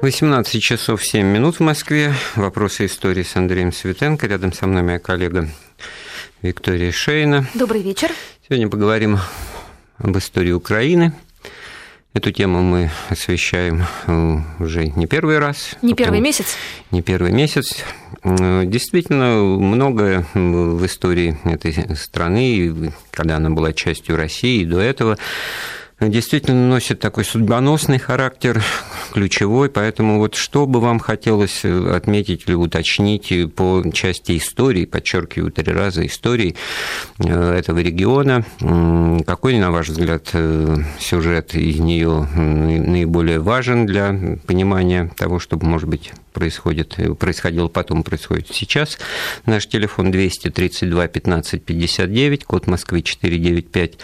[0.00, 2.14] 18 часов 7 минут в Москве.
[2.36, 4.28] Вопросы истории с Андреем Светенко.
[4.28, 5.48] Рядом со мной моя коллега
[6.40, 7.48] Виктория Шейна.
[7.54, 8.12] Добрый вечер.
[8.48, 9.18] Сегодня поговорим
[9.98, 11.12] об истории Украины.
[12.14, 13.86] Эту тему мы освещаем
[14.60, 15.74] уже не первый раз.
[15.82, 16.56] Не первый месяц?
[16.92, 17.84] Не первый месяц.
[18.22, 25.18] Действительно, многое в истории этой страны, когда она была частью России, и до этого
[26.00, 28.62] действительно носит такой судьбоносный характер,
[29.12, 35.72] ключевой, поэтому вот что бы вам хотелось отметить или уточнить по части истории, подчеркиваю три
[35.72, 36.54] раза, истории
[37.18, 38.44] э, этого региона,
[39.26, 45.88] какой, на ваш взгляд, э, сюжет из нее наиболее важен для понимания того, что, может
[45.88, 48.96] быть, происходит, происходило потом, происходит сейчас.
[49.44, 53.98] Наш телефон 232 15 59, код Москвы 495,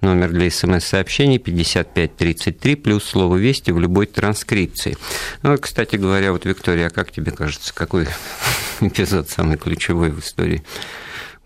[0.00, 4.96] номер для смс-сообщений 5533, плюс слово «Вести» в любой транскрипции.
[5.42, 8.08] Ну, кстати говоря, вот, Виктория, а как тебе кажется, какой
[8.80, 10.64] эпизод самый ключевой в истории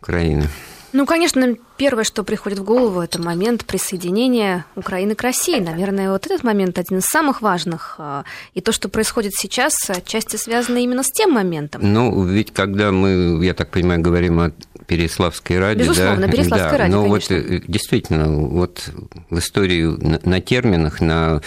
[0.00, 0.48] Украины?
[0.92, 5.60] Ну, конечно, первое, что приходит в голову, это момент присоединения Украины к России.
[5.60, 7.94] Наверное, вот этот момент один из самых важных.
[7.98, 8.24] А,
[8.54, 11.80] и то, что происходит сейчас, отчасти связано именно с тем моментом.
[11.84, 14.52] Ну, ведь когда мы, я так понимаю, говорим о
[14.90, 15.84] Переславской раде.
[15.84, 17.36] Безусловно, да, Переславской да, раде, Но конечно.
[17.36, 18.90] вот э, действительно, вот
[19.30, 21.42] в истории на, на терминах на,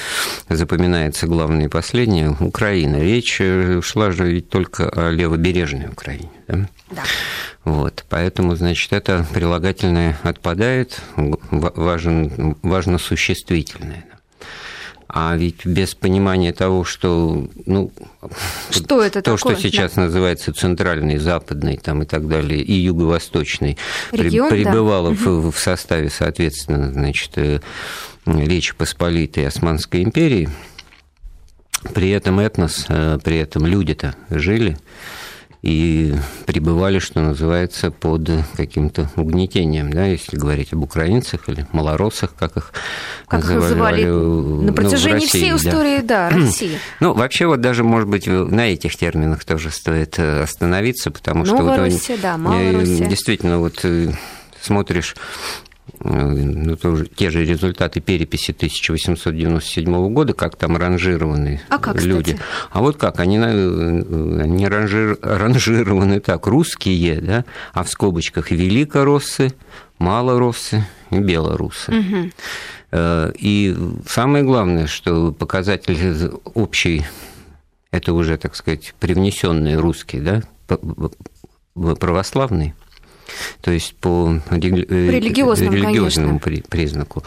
[0.48, 3.02] запоминается главное и последнее– Украина.
[3.02, 6.30] Речь э, шла же ведь только о левобережной Украине.
[6.48, 6.70] Да?
[6.96, 7.04] Да.
[7.64, 14.06] Вот, поэтому, значит, это прилагательное отпадает, важен, важно существительное.
[15.16, 17.92] А ведь без понимания того, что, ну,
[18.72, 19.56] что это то, такое?
[19.56, 20.06] что сейчас да.
[20.06, 23.78] называется центральный, западный там, и так далее, и юго-восточный,
[24.12, 25.16] Регион, пребывало да.
[25.16, 27.60] в, в составе, соответственно, значит, э,
[28.26, 30.50] Речи Посполитой Османской империи,
[31.94, 34.80] при этом этнос, э, при этом люди-то жили
[35.64, 36.14] и
[36.46, 42.74] пребывали, что называется, под каким-то угнетением, да, если говорить об украинцах или малороссах, как их
[43.28, 43.62] как называли,
[44.02, 46.78] их называли на протяжении ну, России, всей истории, да, да России.
[47.00, 51.56] Ну, вообще, вот даже, может быть, на этих терминах тоже стоит э, остановиться, потому что...
[51.56, 53.08] Новороссия, вот, да, Малороссия.
[53.08, 54.12] Действительно, вот э,
[54.60, 55.16] смотришь
[56.00, 62.34] ну, тоже, те же результаты переписи 1897 года, как там ранжированы а как, люди.
[62.34, 62.50] Кстати?
[62.72, 69.54] А вот как, они, они ранжир, ранжированы так, русские, да, а в скобочках великороссы,
[69.98, 71.92] малороссы и белорусы.
[71.92, 72.32] Угу.
[73.40, 73.76] И
[74.08, 77.06] самое главное, что показатель общий,
[77.92, 80.42] это уже, так сказать, привнесенные русские, да,
[81.96, 82.74] православный,
[83.62, 87.24] то есть по религиозному, религиозному признаку.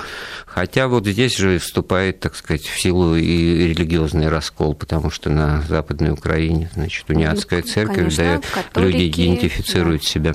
[0.47, 5.63] Хотя вот здесь же вступает, так сказать, в силу и религиозный раскол, потому что на
[5.63, 10.09] Западной Украине, значит, униатская церковь, Конечно, да, католики, люди идентифицируют да.
[10.09, 10.35] себя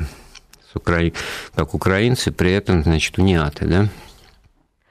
[0.72, 1.12] с Укра...
[1.56, 3.90] как украинцы, при этом, значит, униаты, да?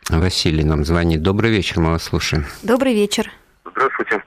[0.08, 1.22] Василий нам звонит.
[1.22, 2.44] Добрый вечер, мы вас слушаем.
[2.62, 3.30] Добрый вечер.
[3.64, 4.22] Здравствуйте.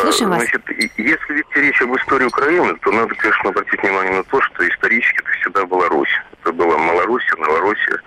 [0.00, 0.40] Слушаем вас.
[0.40, 0.62] Значит,
[0.96, 5.20] если вести речь об истории Украины, то надо, конечно, обратить внимание на то, что исторически
[5.20, 6.22] это всегда была Русь.
[6.40, 8.00] Это была Малороссия, Новороссия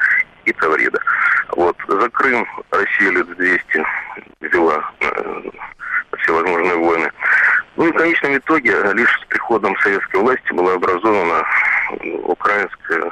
[0.45, 0.99] и Таврида.
[1.55, 1.75] Вот.
[1.87, 3.85] За Крым Россия лет 200
[4.41, 5.41] вела э,
[6.19, 7.11] всевозможные войны.
[7.75, 11.43] Ну и в конечном итоге лишь с приходом советской власти была образована
[12.23, 13.11] украинская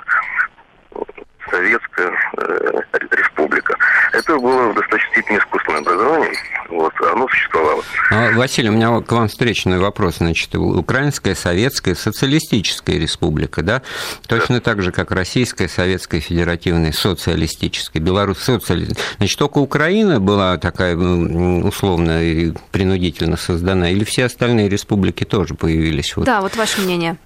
[1.49, 3.75] советская э, республика.
[4.13, 6.33] Это было в достаточной степени искусственное образование,
[6.69, 7.83] вот, оно существовало.
[8.11, 10.17] А, Василий, у меня к вам встречный вопрос.
[10.17, 13.81] Значит, Украинская Советская Социалистическая Республика, да?
[14.27, 14.61] Точно да.
[14.61, 18.87] так же, как Российская Советская Федеративная Социалистическая, Беларусь социали...
[19.17, 26.15] Значит, только Украина была такая условно и принудительно создана, или все остальные республики тоже появились?
[26.15, 26.25] Вот?
[26.25, 27.17] Да, вот ваше мнение.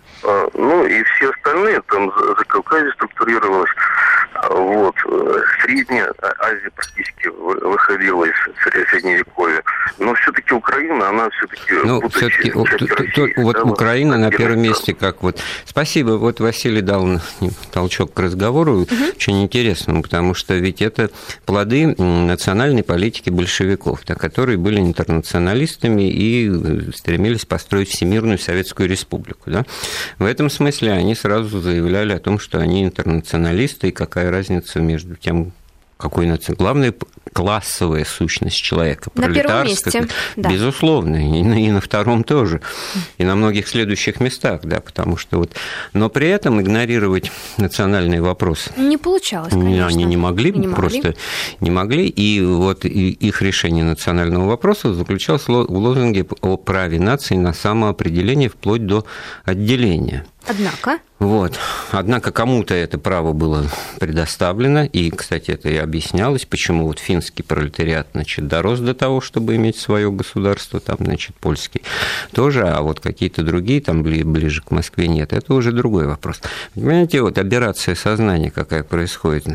[0.54, 3.70] Ну, и все остальные, там за Кавказе структурировалось,
[4.50, 4.96] вот,
[5.62, 8.36] Средняя Азия практически выходила из
[8.90, 9.64] Средневековья.
[10.00, 11.74] Но все-таки Украина, она все-таки...
[11.84, 15.40] Ну, все-таки вот да, Украина на первом месте, как вот...
[15.66, 17.22] Спасибо, вот Василий дал
[17.72, 18.96] толчок к разговору, угу.
[19.16, 21.10] очень интересному, потому что ведь это
[21.46, 29.50] плоды национальной политики большевиков, да, которые были интернационалистами и стремились построить Всемирную Советскую Республику.
[29.50, 29.66] Да?
[30.20, 35.16] В этом смысле они сразу заявляли о том, что они интернационалисты, и какая разница между
[35.16, 35.54] тем,
[35.98, 36.54] какой наци...
[36.54, 36.94] главная
[37.34, 39.10] классовая сущность человека.
[39.96, 40.50] Месте, да.
[40.50, 42.62] Безусловно, и на, и на втором тоже,
[43.18, 45.52] и на многих следующих местах, да, потому что вот...
[45.94, 48.70] Но при этом игнорировать национальный вопрос...
[48.78, 49.88] Не получалось, конечно.
[49.88, 51.18] Они не могли, не просто могли.
[51.60, 57.54] не могли, и вот их решение национального вопроса заключалось в лозунге о праве нации на
[57.54, 59.06] самоопределение вплоть до
[59.46, 60.26] отделения.
[60.48, 61.00] Однако.
[61.20, 61.58] Вот.
[61.92, 63.66] Однако кому-то это право было
[64.00, 69.56] предоставлено, и, кстати, это и объяснялось, почему вот финский пролетариат, значит, дорос до того, чтобы
[69.56, 71.82] иметь свое государство, там, значит, польский
[72.34, 76.42] тоже, а вот какие-то другие, там, ближе к Москве нет, это уже другой вопрос.
[76.74, 79.48] Понимаете, вот операция сознания какая происходит.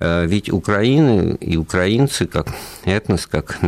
[0.00, 2.48] Э, ведь Украина и украинцы как
[2.84, 3.58] этнос, как,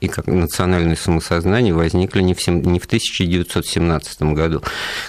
[0.00, 4.62] и как национальное самосознание возникли не в, не в 1917 году.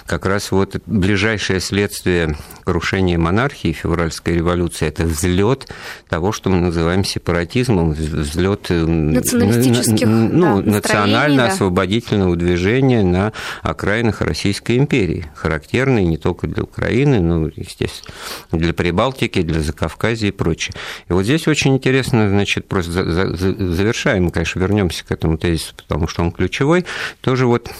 [0.06, 5.66] Как раз вот ближайшее следствие крушения монархии, февральской революции, это взлет
[6.08, 12.44] того, что мы называем сепаратизмом, взлет э, националистических ну, да, национально-освободительного да.
[12.44, 13.32] движения на
[13.62, 18.14] окраинах Российской империи, характерный не только для Украины, но, естественно,
[18.52, 20.74] для Прибалтики, для Закавказья и прочее прочее.
[21.08, 26.22] И вот здесь очень интересно, значит, просто завершаем, конечно, вернемся к этому тезису, потому что
[26.22, 26.84] он ключевой,
[27.20, 27.70] тоже вот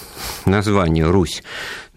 [0.45, 1.43] название «Русь».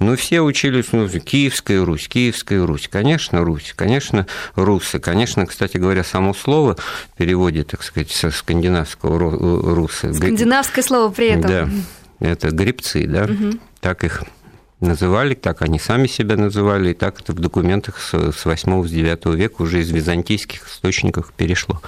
[0.01, 2.89] Ну, все учились, ну, Киевская Русь, Киевская Русь.
[2.89, 4.27] Конечно, Русь, конечно,
[4.57, 4.99] русы.
[4.99, 6.77] Конечно, кстати говоря, само слово
[7.13, 9.19] в переводе, так сказать, со скандинавского
[9.73, 10.13] русы.
[10.13, 11.49] Скандинавское слово при этом.
[11.49, 11.69] Да,
[12.19, 13.57] это грибцы, да, угу.
[13.81, 14.25] так их
[14.85, 19.27] называли, так они сами себя называли, и так это в документах с 8 с 9
[19.35, 21.81] века уже из византийских источников перешло.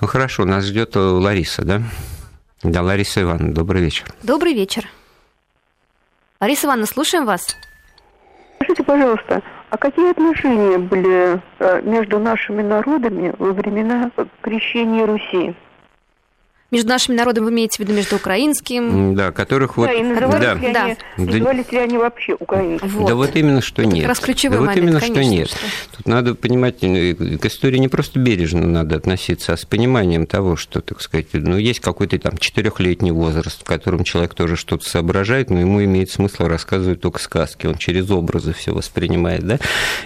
[0.00, 1.82] Ну хорошо, нас ждет Лариса, да?
[2.62, 4.06] Да, Лариса Ивановна, добрый вечер.
[4.22, 4.88] Добрый вечер.
[6.40, 7.56] Лариса Ивановна, слушаем вас.
[8.56, 15.54] Скажите, пожалуйста, а какие отношения были э, между нашими народами во времена крещения Руси?
[16.72, 19.14] Между нашими народами, вы имеете в виду между украинским?
[19.14, 19.86] Да, которых вот...
[19.86, 20.54] Да, и назывались, да.
[20.54, 20.96] Ли, они, да.
[21.32, 22.88] назывались ли они вообще украинцами?
[22.90, 23.08] Вот.
[23.08, 24.00] Да вот именно что Это нет.
[24.00, 25.48] Как раз ключевой да момент, вот именно конечно, что нет.
[25.50, 25.96] Что...
[25.98, 30.56] Тут надо понимать, э, к истории не просто бережно надо относиться, а с пониманием того,
[30.56, 35.50] что, так сказать, ну, есть какой-то там четырехлетний возраст, в котором человек тоже что-то соображает,
[35.50, 39.58] но ему имеет смысл рассказывать только сказки, он через образы все воспринимает, да,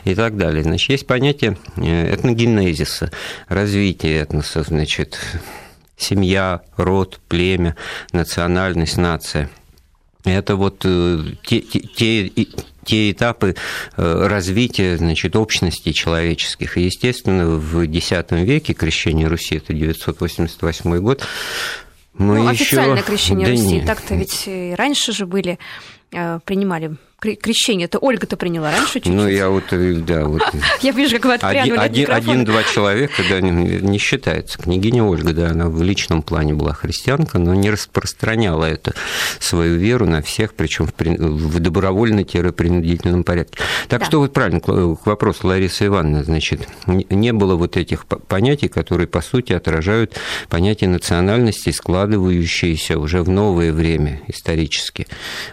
[0.05, 0.65] и так далее.
[0.65, 3.13] Значит, есть понятие э, этногенезиса,
[3.49, 5.21] развития этноса, значит,
[5.97, 7.77] семья, род, племя,
[8.13, 9.51] национальность, нация.
[10.25, 12.31] Это вот э, те, те,
[12.85, 13.55] те этапы
[13.97, 16.77] э, развития значит, общностей человеческих.
[16.79, 21.27] И, естественно, в X веке крещение Руси, это 988 год,
[22.15, 22.65] мы ну, еще...
[22.65, 25.59] официальное крещение да Руси, так-то ведь и раньше же были,
[26.13, 26.97] э, принимали
[27.35, 29.13] крещение это Ольга-то приняла раньше чуть-чуть?
[29.13, 30.43] Ну, я вот, э, да, вот...
[30.83, 34.59] Я вижу, как вы отпрянули один, Один-два человека, да, не считается.
[34.59, 38.95] Княгиня Ольга, да, она в личном плане была христианка, но не распространяла это,
[39.41, 43.59] свою веру на всех, причем в добровольно-принудительном порядке.
[43.89, 44.07] Так да.
[44.07, 49.21] что вот правильно, к вопросу Ларисы Ивановны, значит, не было вот этих понятий, которые, по
[49.21, 50.19] сути, отражают
[50.49, 55.07] понятие национальности, складывающиеся уже в новое время исторически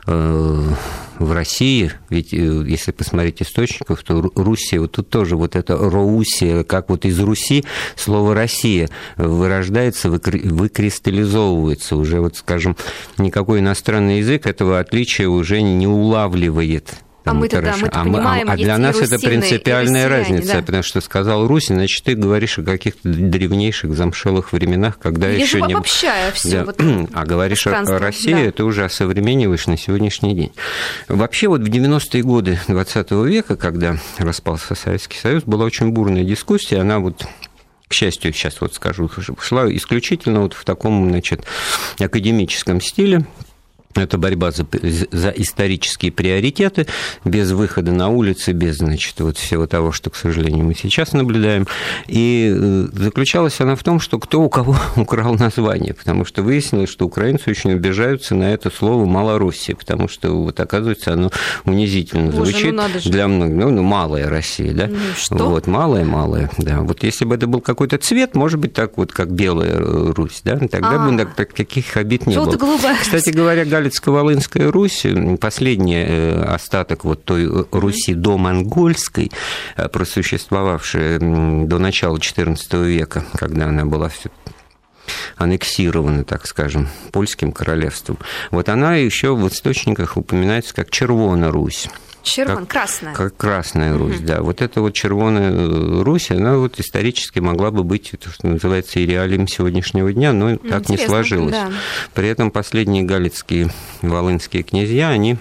[0.07, 0.67] э,
[1.19, 6.63] в России, ведь э, если посмотреть источников, то Руссия, вот тут тоже вот это Роусия,
[6.63, 7.63] как вот из Руси
[7.95, 11.95] слово Россия вырождается, выкристаллизовывается.
[11.95, 12.75] Уже вот, скажем,
[13.17, 16.95] никакой иностранный язык этого отличия уже не улавливает.
[17.25, 20.59] А мы тогда мы а, понимаем, а, а для нас это принципиальная разница, да.
[20.61, 25.61] потому что сказал Русь, значит, ты говоришь о каких-то древнейших замшелых временах, когда Или еще
[25.61, 25.73] не...
[25.73, 26.63] обобщая все.
[26.63, 26.65] Да.
[26.65, 26.81] Вот
[27.13, 28.41] а говоришь о России, да.
[28.41, 30.51] это уже осовремениваешь на сегодняшний день.
[31.07, 36.79] Вообще вот в 90-е годы 20 века, когда распался Советский Союз, была очень бурная дискуссия,
[36.79, 37.25] она вот
[37.87, 39.07] к счастью, сейчас вот скажу,
[39.39, 41.45] шла исключительно вот в таком, значит,
[41.99, 43.25] академическом стиле,
[43.95, 44.65] это борьба за,
[45.11, 46.87] за исторические приоритеты,
[47.25, 51.67] без выхода на улицы, без значит, вот всего того, что, к сожалению, мы сейчас наблюдаем.
[52.07, 56.89] И э, заключалась она в том, что кто у кого украл название, потому что выяснилось,
[56.89, 61.31] что украинцы очень обижаются на это слово «Малороссия», потому что, вот, оказывается, оно
[61.65, 63.55] унизительно Боже, звучит ну для многих.
[63.55, 64.87] Ну, ну, «малая Россия», да?
[64.87, 65.49] Ну, что?
[65.49, 66.81] Вот, «малая-малая», да.
[66.81, 70.57] Вот если бы это был какой-то цвет, может быть, так вот, как «белая Русь», да,
[70.57, 72.57] тогда а, бы таких обид не было.
[73.01, 75.05] Кстати говоря, Галицко-Волынская Русь,
[75.39, 79.31] последний э, остаток вот той Руси до монгольской,
[79.75, 84.29] э, просуществовавшая до начала XIV века, когда она была все
[85.35, 88.17] аннексирована, так скажем, польским королевством.
[88.51, 91.89] Вот она еще в источниках упоминается как Червона Русь.
[92.23, 93.13] Червон, как, красная.
[93.13, 94.25] Как Красная Русь, угу.
[94.25, 94.41] да.
[94.41, 99.05] Вот эта вот Червоная Русь, она вот исторически могла бы быть, то, что называется, и
[99.05, 101.51] реалием сегодняшнего дня, но Интересно, так не сложилось.
[101.51, 101.71] Да.
[102.13, 103.69] При этом последние галицкие
[104.01, 105.37] волынские князья, они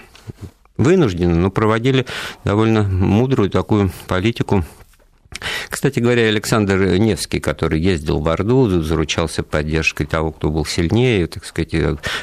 [0.77, 2.07] вынуждены, но проводили
[2.45, 4.65] довольно мудрую такую политику
[5.69, 11.45] кстати говоря, Александр Невский, который ездил в Орду, заручался поддержкой того, кто был сильнее, так
[11.45, 11.75] сказать,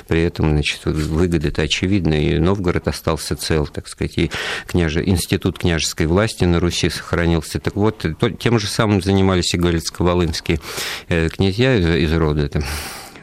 [0.08, 4.32] при этом, значит, выгоды-то очевидны, и Новгород остался цел, так сказать, и
[4.68, 7.60] княже, институт княжеской власти на Руси сохранился.
[7.60, 8.06] Так вот,
[8.40, 10.60] тем же самым занимались и галицко-волынские
[11.08, 12.46] э, князья из, рода.
[12.46, 12.64] Это,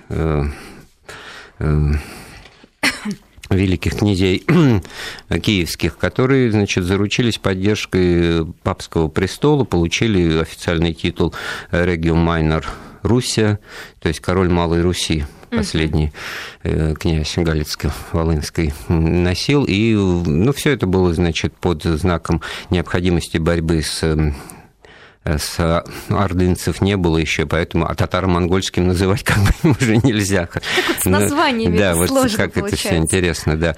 [0.09, 0.45] э,
[1.59, 1.93] э,
[3.51, 4.45] великих князей
[5.43, 11.35] киевских, которые, значит, заручились поддержкой папского престола, получили официальный титул
[11.71, 12.67] Региум Майнер
[13.03, 13.61] Руссия,
[14.01, 16.13] то есть король Малой Руси, последний
[16.63, 19.65] э, князь Галицко-Волынской носил.
[19.67, 24.03] И ну, все это было, значит, под знаком необходимости борьбы с
[25.27, 30.47] с ордынцев не было еще, поэтому а татаро-монгольским называть как бы уже нельзя.
[30.47, 32.59] Так вот с названиями Да, вот как получается.
[32.59, 33.77] это все интересно, да.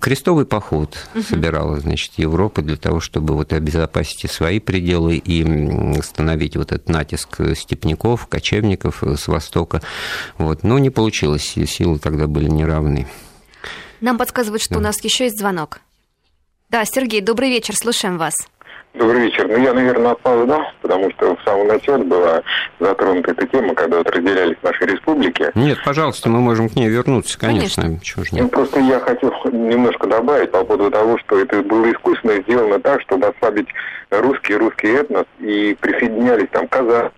[0.00, 1.22] Крестовый поход угу.
[1.22, 5.42] собирала, значит, Европа для того, чтобы вот обезопасить свои пределы и
[5.98, 9.82] остановить вот этот натиск степняков, кочевников с востока.
[10.38, 10.62] Вот.
[10.62, 13.06] Но не получилось, силы тогда были неравны.
[14.00, 14.80] Нам подсказывают, что да.
[14.80, 15.80] у нас еще есть звонок.
[16.72, 18.34] Да, Сергей, добрый вечер, слушаем вас.
[18.94, 19.48] Добрый вечер.
[19.48, 22.42] Ну, я, наверное, опоздал, потому что в самом начале была
[22.78, 25.50] затронута эта тема, когда вот разделялись наши республики.
[25.54, 27.84] Нет, пожалуйста, мы можем к ней вернуться, конечно.
[27.84, 28.04] конечно.
[28.04, 28.42] Чего ж нет.
[28.42, 33.00] Ну, просто я хотел немножко добавить по поводу того, что это было искусственно сделано так,
[33.00, 33.68] чтобы ослабить
[34.10, 37.12] русский русский этнос, и присоединялись там казахи,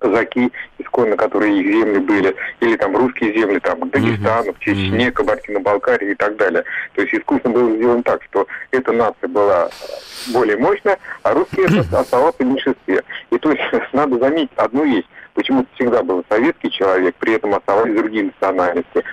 [0.00, 5.12] казаки, исконно, которые их земли были, или там русские земли, там, к Дагестану, к Чечне,
[5.12, 6.64] Кабардино-Балкарии и так далее.
[6.94, 9.68] То есть искусственно было сделано так, что эта нация была
[10.32, 13.02] более мощная, а русские оставался в меньшинстве.
[13.30, 15.06] И то есть надо заметить одну вещь.
[15.34, 19.04] Почему-то всегда был советский человек, при этом оставались другие национальности.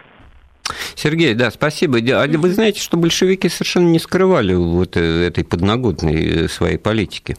[0.97, 1.99] Сергей, да, спасибо.
[1.99, 7.37] А вы знаете, что большевики совершенно не скрывали вот э, этой подноготной э, своей политики.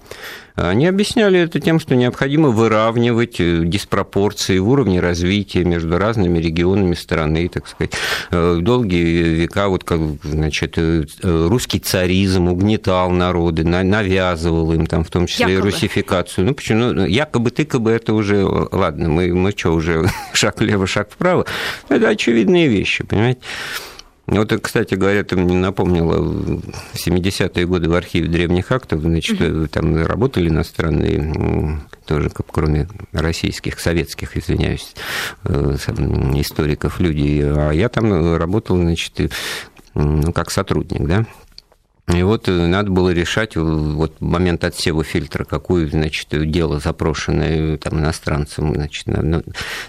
[0.55, 6.95] Они объясняли это тем, что необходимо выравнивать э, диспропорции в уровне развития между разными регионами
[6.95, 7.93] страны, так сказать.
[8.31, 10.79] Долгие века вот как, значит,
[11.23, 15.69] русский царизм угнетал народы, навязывал им там в том числе якобы.
[15.69, 16.47] и русификацию.
[16.47, 16.93] Ну, почему?
[16.93, 21.45] Ну, якобы, тыкобы, это уже, ладно, мы, мы что, уже шаг влево, шаг вправо?
[21.89, 23.41] Это очевидные вещи, понимаете?
[24.29, 26.63] Вот, кстати говоря, ты мне напомнила, в
[26.95, 29.67] 70-е годы в архиве древних актов, значит, угу.
[29.69, 34.95] там работали иностранные, тоже, кроме российских, советских, извиняюсь,
[35.45, 35.77] э,
[36.35, 39.33] историков, люди, а я там работал, значит,
[39.95, 41.25] ну, как сотрудник, да,
[42.09, 47.99] и вот э, надо было решать вот момент отсева фильтра, какую, значит, дело запрошенное там
[47.99, 49.43] иностранцам, значит, на,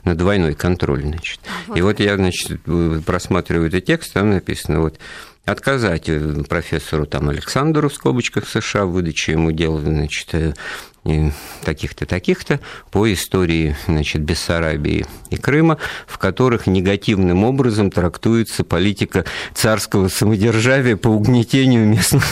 [0.03, 1.39] на двойной контроль, значит.
[1.67, 1.77] Вот.
[1.77, 2.61] И вот я, значит,
[3.05, 4.99] просматриваю этот текст, там написано вот
[5.45, 10.53] отказать э, профессору там Александру в скобочках США в выдаче ему дела, значит, э,
[11.63, 12.59] таких-то, таких-то
[12.91, 21.09] по истории значит, Бессарабии и Крыма, в которых негативным образом трактуется политика царского самодержавия по
[21.09, 22.23] угнетению местных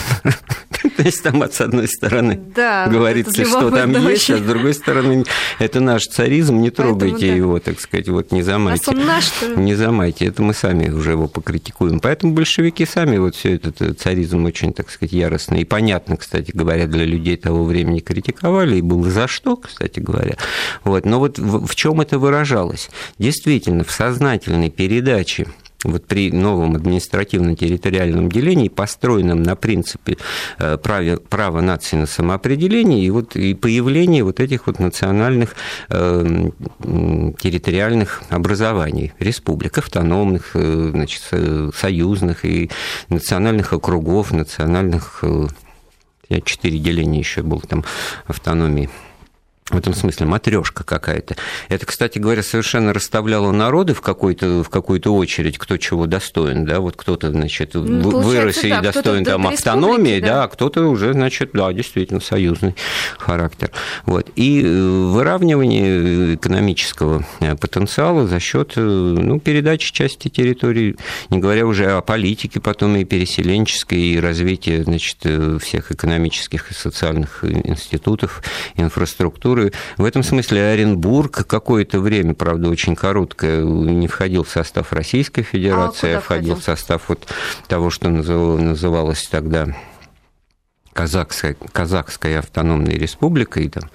[0.96, 5.24] То есть там, с одной стороны, да, говорится, что там есть, а с другой стороны,
[5.58, 8.92] это наш царизм, не трогайте его, так сказать, вот не замайте.
[8.92, 9.46] наш, что...
[9.56, 12.00] Не замайте, это мы сами уже его покритикуем.
[12.00, 16.50] Поэтому большевики сами вот все этот э, царизм очень, так сказать, яростно и понятно, кстати
[16.52, 20.36] говоря, для людей того времени критиковали, и было за что, кстати говоря.
[20.84, 21.04] Вот.
[21.04, 22.90] Но вот в чем это выражалось?
[23.18, 25.46] Действительно, в сознательной передаче
[25.84, 30.16] вот при новом административно-территориальном делении, построенном на принципе
[30.58, 35.54] э, права, права нации на самоопределение и, вот, и появление вот этих вот национальных
[35.90, 36.50] э,
[37.40, 41.22] территориальных образований, республик, автономных, э, значит,
[41.74, 42.70] союзных и
[43.08, 45.22] национальных округов, национальных
[46.44, 47.84] четыре деления еще было там
[48.26, 48.90] автономии
[49.70, 51.36] в этом смысле матрешка какая-то.
[51.68, 56.80] Это, кстати говоря, совершенно расставляло народы в какой-то в какую-то очередь, кто чего достоин, да,
[56.80, 61.50] вот кто-то, значит, ну, вырос и да, достоин там автономии, да, а кто-то уже, значит,
[61.52, 62.74] да, действительно союзный
[63.18, 63.70] характер.
[64.06, 64.30] Вот.
[64.36, 70.96] И э, выравнивание экономического э, потенциала за счет э, ну, передачи части территории,
[71.30, 75.18] не говоря уже о политике потом и переселенческой, и развития, значит,
[75.60, 78.42] всех экономических и социальных институтов,
[78.76, 84.92] инфраструктуры, которые в этом смысле Оренбург какое-то время, правда, очень короткое, не входил в состав
[84.92, 87.26] Российской Федерации, а, а входил в состав вот
[87.66, 89.66] того, что называлось тогда
[90.92, 93.88] Казахская автономная республика, и там,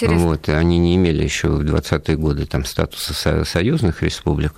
[0.00, 4.52] вот, они не имели еще в 20-е годы там статуса союзных республик.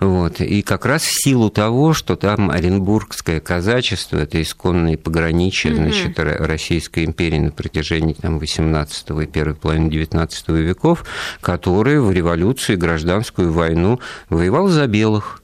[0.00, 0.40] Вот.
[0.40, 5.76] И как раз в силу того, что там Оренбургское казачество, это исконные пограничье, mm-hmm.
[5.76, 11.04] значит, Российской империи на протяжении там, 18 и первой половины 19 веков,
[11.42, 15.39] которые в революцию и гражданскую войну воевал за белых.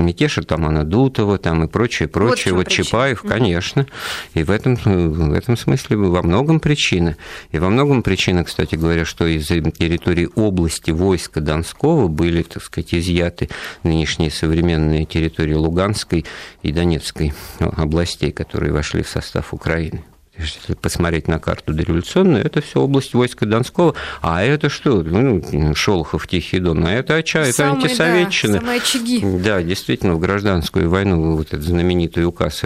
[0.00, 2.54] Мятеж Атамана Дутова там и прочее, прочее.
[2.54, 3.86] Вот, вот Чапаев, конечно.
[4.34, 7.16] И в этом, в этом смысле во многом причина.
[7.50, 12.94] И во многом причина, кстати говоря, что из территории области войска Донского были, так сказать,
[12.94, 13.48] изъяты
[13.82, 16.24] нынешние современные территории Луганской
[16.62, 20.04] и Донецкой областей, которые вошли в состав Украины
[20.40, 23.94] если посмотреть на карту дореволюционную, это все область войска Донского.
[24.22, 25.02] А это что?
[25.02, 26.86] Ну, Шолохов, Тихий Дон.
[26.86, 28.52] А это Ача, это самые, антисоветчина.
[28.54, 29.20] Да, самые очаги.
[29.42, 32.62] Да, действительно, в гражданскую войну вот этот знаменитый указ,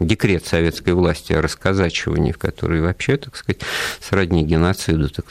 [0.00, 3.60] декрет советской власти о расказачивании, в который вообще, так сказать,
[4.00, 5.26] сродни геноциду так,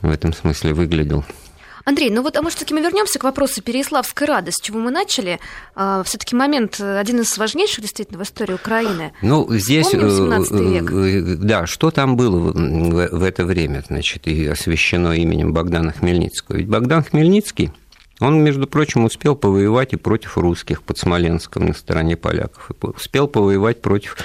[0.00, 1.24] в этом смысле выглядел.
[1.88, 4.90] Андрей, ну вот, а может, все-таки мы вернемся к вопросу Переяславской Рады, с чего мы
[4.90, 5.40] начали.
[5.74, 9.14] А, все-таки момент э, один из важнейших действительно в истории Украины.
[9.22, 10.92] Ну, здесь, Помним э, век.
[10.92, 16.58] Э, да, что там было в это время, значит, и освящено именем Богдана Хмельницкого.
[16.58, 17.72] Ведь Богдан Хмельницкий
[18.20, 23.28] он, между прочим, успел повоевать и против русских под Смоленском на стороне поляков, и успел
[23.28, 24.16] повоевать против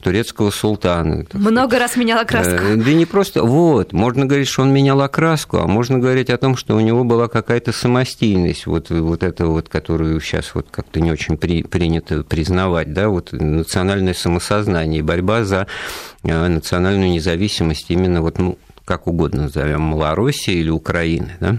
[0.00, 1.26] турецкого султана.
[1.32, 2.64] Много раз менял окраску.
[2.76, 6.56] Да не просто, вот, можно говорить, что он менял окраску, а можно говорить о том,
[6.56, 11.12] что у него была какая-то самостийность, вот, вот это вот, которую сейчас вот как-то не
[11.12, 15.66] очень при, принято признавать, да, вот национальное самосознание, борьба за
[16.22, 21.58] э, национальную независимость именно вот, ну, как угодно назовем, Малороссии или Украины, да.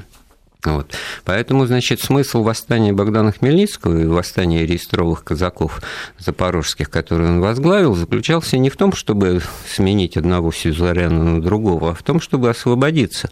[0.65, 0.93] Вот.
[1.25, 5.82] Поэтому, значит, смысл восстания Богдана Хмельницкого и восстания реестровых казаков
[6.17, 11.93] запорожских, которые он возглавил, заключался не в том, чтобы сменить одного сюзерена на другого, а
[11.93, 13.29] в том, чтобы освободиться.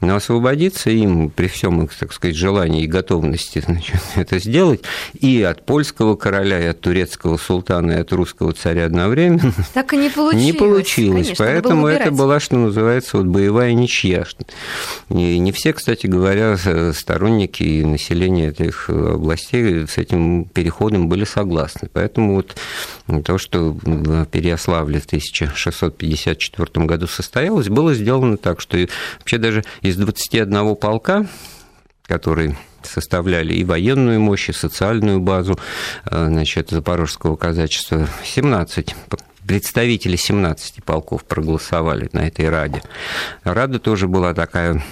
[0.00, 4.82] Но освободиться им при всем их, так сказать, желании и готовности значит, это сделать
[5.14, 9.52] и от польского короля, и от турецкого султана, и от русского царя одновременно.
[9.72, 10.44] Так и не получилось.
[10.50, 11.26] Не получилось.
[11.26, 14.24] Конечно, Поэтому это была, что называется, вот боевая ничья.
[15.08, 21.88] И не все, кстати говоря, сторонники и население этих областей с этим переходом были согласны.
[21.92, 22.56] Поэтому вот
[23.24, 28.78] то, что в Переяславле в 1654 году состоялось, было сделано так, что
[29.18, 31.26] вообще даже из 21 полка,
[32.02, 35.58] который составляли и военную мощь, и социальную базу
[36.06, 38.08] э, значит, запорожского казачества.
[38.24, 38.94] 17
[39.46, 42.82] представители 17 полков проголосовали на этой Раде.
[43.42, 44.82] Рада тоже была такая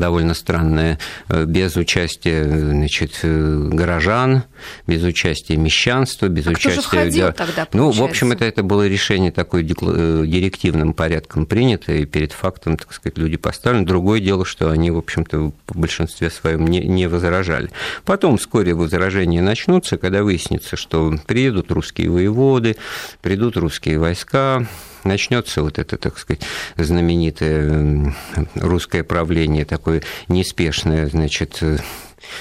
[0.00, 4.44] довольно странное, э, без участия значит, э, горожан,
[4.86, 6.70] без участия мещанства, без а участия...
[6.70, 11.46] Кто же входил тогда, Ну, в общем, это, это было решение такое э, директивным порядком
[11.46, 13.86] принято, и перед фактом, так сказать, люди поставлены.
[13.86, 17.70] Другое дело, что они, в общем-то, в большинстве своем не, не возражали.
[18.04, 22.76] Потом вскоре возражения начнутся, когда выяснится, что приедут русские воеводы,
[23.22, 24.66] придут русские войска,
[25.04, 26.42] начнется вот это, так сказать,
[26.76, 28.14] знаменитое
[28.54, 31.62] русское правление, такое неспешное, значит,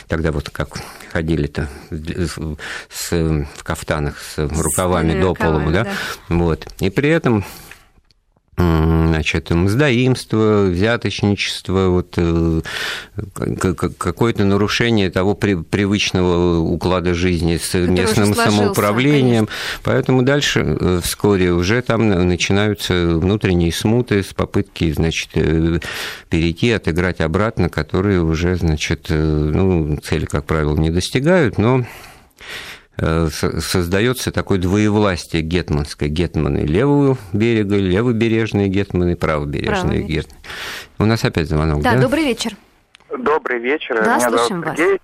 [0.08, 0.80] тогда вот как
[1.12, 5.84] ходили-то с, в кафтанах с рукавами с до полу, да?
[5.84, 5.92] да,
[6.30, 7.46] вот, и при этом
[8.58, 12.62] значит, мздоимство, взяточничество, вот, э,
[13.98, 19.46] какое-то нарушение того привычного уклада жизни с Который местным самоуправлением.
[19.48, 19.82] Конечно.
[19.84, 25.80] Поэтому дальше э, вскоре уже там начинаются внутренние смуты с попытки, значит, э,
[26.30, 32.15] перейти, отыграть обратно, которые уже, значит, ну, цели, как правило, не достигают, но Э,
[32.98, 36.10] создается такое двоевластие гетманское.
[36.10, 40.40] Гетманы левого берега, левобережные гетманы, правобережные гетманы.
[41.00, 41.94] У нас опять звонок, да?
[41.96, 42.56] Да, добрый вечер.
[43.18, 43.96] Добрый вечер.
[44.04, 44.92] Да, Меня слушаем зовут Сергей.
[44.94, 45.00] вас.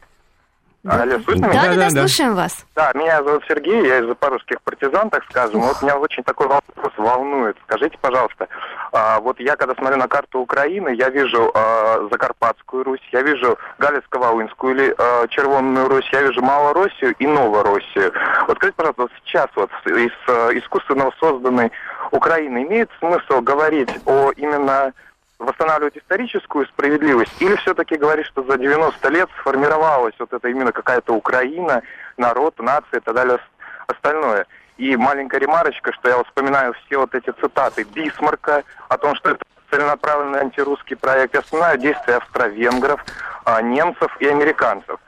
[0.84, 1.04] Да.
[1.04, 2.66] Алло, слышно да, Да, да, да, слушаем вас.
[2.76, 5.62] Да, меня зовут Сергей, я из запорожских партизан, так скажем.
[5.62, 7.56] Вот меня очень такой вопрос волнует.
[7.68, 8.48] Скажите, пожалуйста,
[8.92, 13.60] а, вот я когда смотрю на карту Украины, я вижу а, Закарпатскую Русь, я вижу
[13.78, 18.12] Галицко-Волынскую или а, Червонную Русь, я вижу Малороссию и Новороссию.
[18.48, 21.72] Вот скажите, пожалуйста, вот сейчас вот из а, искусственно созданной
[22.10, 24.94] Украины имеет смысл говорить о именно
[25.42, 31.14] восстанавливать историческую справедливость, или все-таки говорить, что за 90 лет сформировалась вот это именно какая-то
[31.14, 31.82] Украина,
[32.18, 33.40] народ, нация и так далее,
[33.88, 34.46] остальное.
[34.78, 39.44] И маленькая ремарочка, что я вспоминаю все вот эти цитаты Бисмарка о том, что это
[39.70, 41.34] целенаправленный антирусский проект.
[41.34, 43.04] Я вспоминаю действия австро-венгров,
[43.46, 45.00] а, немцев и американцев.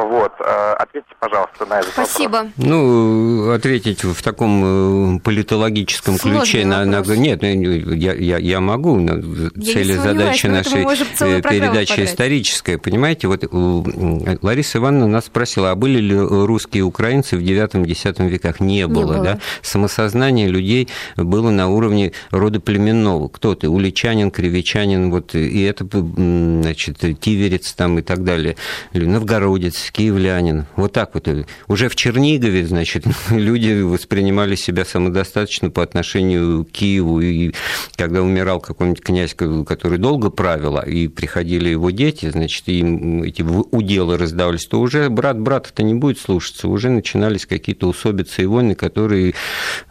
[0.00, 2.36] Вот, э, ответьте, пожалуйста, на этот Спасибо.
[2.36, 2.52] вопрос.
[2.56, 8.60] Ну, ответить в таком э, политологическом Сложный ключе на, на нет, ну, я, я, я
[8.60, 8.94] могу.
[8.94, 13.26] но не Цели сомневаюсь, задачи поэтому нашей э, передачи историческая, понимаете?
[13.26, 13.42] Вот
[14.42, 18.60] Лариса Ивановна нас спросила, а были ли русские и украинцы в 9-10 веках?
[18.60, 19.24] Не было, было.
[19.24, 19.40] да?
[19.62, 23.26] Самосознание людей было на уровне рода племенного.
[23.26, 23.68] Кто ты?
[23.68, 28.56] Уличанин, кривичанин, вот, и это, значит, тиверец там и так далее.
[28.92, 30.66] Новгородец, киевлянин.
[30.76, 31.28] Вот так вот.
[31.66, 37.20] Уже в Чернигове, значит, люди воспринимали себя самодостаточно по отношению к Киеву.
[37.20, 37.52] И
[37.96, 43.42] когда умирал какой-нибудь князь, который долго правил, а и приходили его дети, значит, им эти
[43.42, 46.68] уделы раздавались, то уже брат брата-то не будет слушаться.
[46.68, 49.34] Уже начинались какие-то усобицы и войны, которые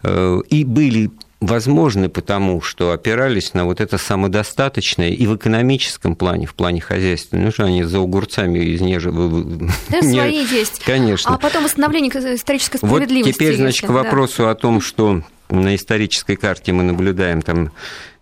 [0.02, 6.46] э, и были возможны потому, что опирались на вот это самодостаточное и в экономическом плане,
[6.46, 7.36] в плане хозяйства.
[7.36, 9.12] Ну что они за огурцами из нежи...
[9.12, 10.82] Да, Не- свои есть.
[10.84, 11.34] Конечно.
[11.34, 13.32] А потом восстановление исторической Вот справедливости.
[13.32, 14.02] теперь, значит, если, к да.
[14.02, 17.70] вопросу о том, что на исторической карте мы наблюдаем там,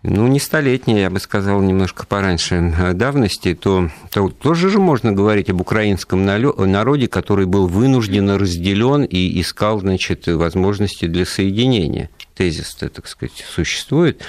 [0.06, 5.12] ну, не столетней, я бы сказал, немножко пораньше э, давности, то, то тоже же можно
[5.12, 12.08] говорить об украинском народе, который был вынужденно разделен и искал, значит, возможности для соединения.
[12.34, 14.22] Тезис, так сказать, существует.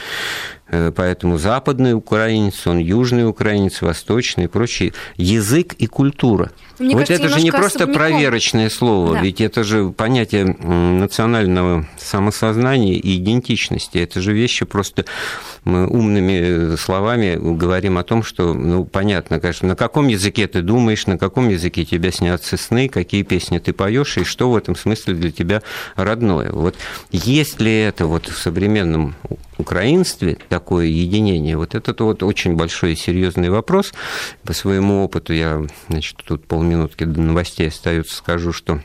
[0.69, 4.93] Э, Поэтому западный украинец, он южный украинец, восточный и прочее.
[5.15, 6.51] Язык и культура.
[6.80, 7.93] Мне вот кажется, это же не просто особняком.
[7.95, 9.21] проверочное слово, Да.
[9.21, 13.97] ведь это же понятие национального самосознания и идентичности.
[13.97, 15.06] Это же вещи просто
[15.63, 20.62] мы умными э, словами говорим о том, что, ну, понятно, конечно, на каком языке ты
[20.62, 24.75] думаешь, на каком языке тебе снятся сны, какие песни ты поешь, и что в этом
[24.75, 25.62] смысле для тебя
[25.95, 26.51] родное.
[26.51, 26.75] Вот
[27.12, 29.15] есть ли это вот в современном
[29.58, 31.55] украинстве такое единение?
[31.55, 33.93] Вот это вот очень большой и серьезный вопрос.
[34.43, 38.81] По своему опыту я, значит, тут полминутки до новостей остается, скажу, что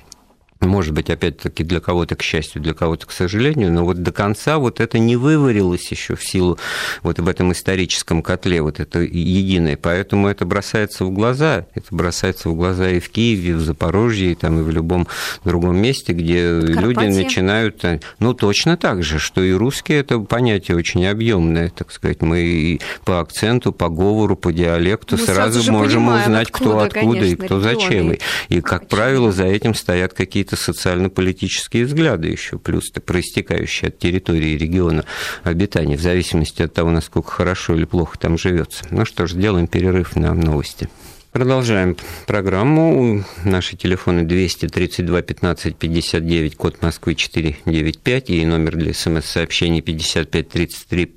[0.67, 4.59] может быть, опять-таки, для кого-то к счастью, для кого-то к сожалению, но вот до конца
[4.59, 6.59] вот это не выварилось еще в силу
[7.03, 9.77] вот в этом историческом котле, вот это единое.
[9.77, 11.67] Поэтому это бросается в глаза.
[11.75, 15.09] Это бросается в глаза и в Киеве, и в Запорожье, и, там, и в любом
[15.45, 17.23] другом месте, где люди Карпатии.
[17.25, 17.85] начинают...
[17.85, 22.23] э, Ну, точно так же, что и русские это понятие очень объемное, так сказать.
[22.23, 26.51] Мы и по акценту, по говору, по диалекту Мы сразу, сразу же можем понимаем, узнать,
[26.51, 27.91] кто откуда, откуда и конечно, кто зачем.
[27.91, 28.19] регионы.
[28.49, 34.57] И, и как правило, за этим стоят какие-то социально-политические взгляды еще, плюс проистекающие от территории
[34.57, 35.05] региона
[35.43, 38.85] обитания, в зависимости от того, насколько хорошо или плохо там живется.
[38.91, 40.89] Ну что ж, сделаем перерыв на новости.
[41.33, 43.25] Продолжаем программу.
[43.43, 51.15] Наши телефоны 232 15 59, код Москвы 495 и номер для смс-сообщений 5533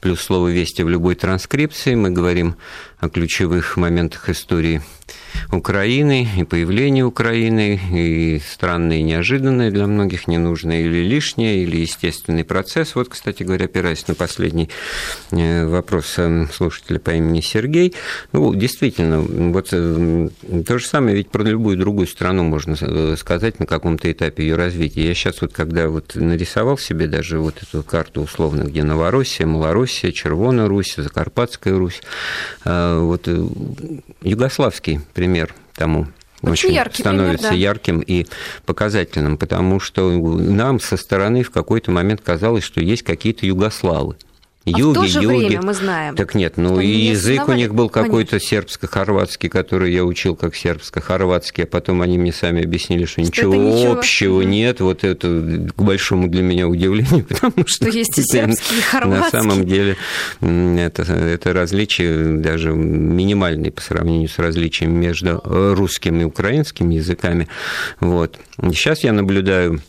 [0.00, 1.96] плюс слово «Вести» в любой транскрипции.
[1.96, 2.54] Мы говорим
[3.00, 4.82] о ключевых моментах истории
[5.52, 12.44] Украины и появления Украины, и странное и неожиданное для многих, ненужное или лишнее, или естественный
[12.44, 12.94] процесс.
[12.94, 14.68] Вот, кстати говоря, опираясь на последний
[15.32, 17.94] э, вопрос э, слушателя по имени Сергей,
[18.32, 20.28] ну, действительно, вот э,
[20.66, 24.56] то же самое ведь про любую другую страну можно э, сказать на каком-то этапе ее
[24.56, 25.08] развития.
[25.08, 30.12] Я сейчас вот, когда вот нарисовал себе даже вот эту карту условно, где Новороссия, Малороссия,
[30.12, 32.00] Червоная Русь, Закарпатская Русь,
[32.64, 33.28] э, вот
[34.22, 35.29] югославский пример
[35.74, 36.06] тому
[36.42, 37.54] Очень яркий пример, становится да.
[37.54, 38.26] ярким и
[38.66, 44.16] показательным, потому что нам со стороны в какой-то момент казалось, что есть какие-то югославы.
[44.74, 47.74] А в то же время мы знаем, Так нет, ну что и язык у них
[47.74, 53.20] был какой-то сербско-хорватский, который я учил как сербско-хорватский, а потом они мне сами объяснили, что,
[53.20, 53.92] ничего, это ничего.
[53.92, 54.80] общего нет.
[54.80, 55.28] Вот это
[55.76, 59.30] к большому для меня удивлению, потому что, Что есть и сербский, и на хорватский.
[59.38, 59.96] самом деле
[60.40, 67.48] это, это различие даже минимальные по сравнению с различием между русским и украинским языками.
[68.00, 68.38] Вот.
[68.60, 69.80] Сейчас я наблюдаю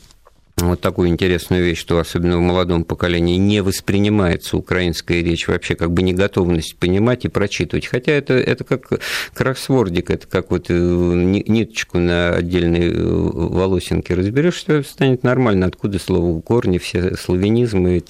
[0.69, 5.91] вот такую интересную вещь, что особенно в молодом поколении не воспринимается украинская речь, вообще как
[5.91, 7.87] бы не готовность понимать и прочитывать.
[7.87, 9.01] Хотя это, это как
[9.33, 15.65] кроссвордик, это как вот э, ни- ниточку на отдельные э, волосинки разберешь, что станет нормально,
[15.67, 18.03] откуда слово корни, все славянизмы,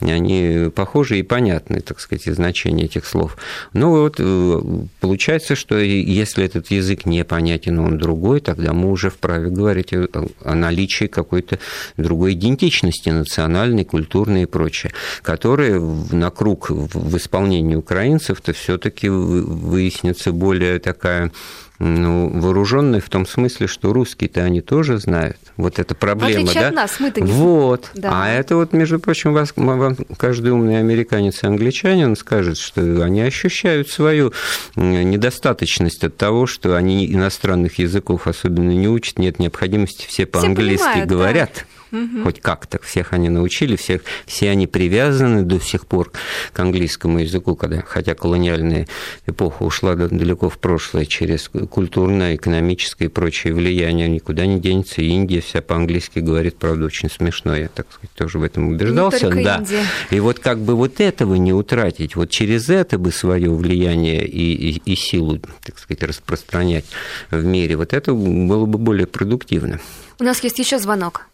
[0.00, 3.36] они похожи и понятны, так сказать, и значение этих слов.
[3.72, 4.60] Ну вот э,
[5.00, 11.06] получается, что если этот язык непонятен, он другой, тогда мы уже вправе говорить о наличии
[11.06, 11.58] какой-то
[11.96, 20.78] другой идентичности национальной, культурной и прочее, которые на круг в исполнении украинцев-то все-таки выяснится более
[20.78, 21.30] такая
[21.78, 25.36] ну, вооруженные в том смысле, что русские-то они тоже знают.
[25.56, 26.68] Вот эта проблема, да?
[26.68, 27.90] от нас, мы-то не Вот.
[27.94, 28.10] Да.
[28.12, 33.20] А это вот, между прочим, вас, вам каждый умный американец и англичанин скажет, что они
[33.20, 34.32] ощущают свою
[34.74, 41.50] недостаточность от того, что они иностранных языков особенно не учат, нет необходимости, все по-английски говорят.
[41.54, 41.75] да.
[42.22, 42.78] Хоть как-то.
[42.82, 46.12] Всех они научили, всех, все они привязаны до сих пор
[46.52, 48.86] к английскому языку, когда, хотя колониальная
[49.26, 54.08] эпоха ушла далеко в прошлое через культурное, экономическое и прочее влияние.
[54.08, 55.02] Никуда не денется.
[55.02, 57.56] И Индия вся по-английски говорит, правда, очень смешно.
[57.56, 59.30] Я, так сказать, тоже в этом убеждался.
[59.30, 59.56] Да.
[59.56, 59.84] Индия.
[60.10, 64.70] И вот как бы вот этого не утратить, вот через это бы свое влияние и,
[64.70, 66.84] и, и силу, так сказать, распространять
[67.30, 69.80] в мире, вот это было бы более продуктивно.
[70.18, 71.26] У нас есть еще звонок.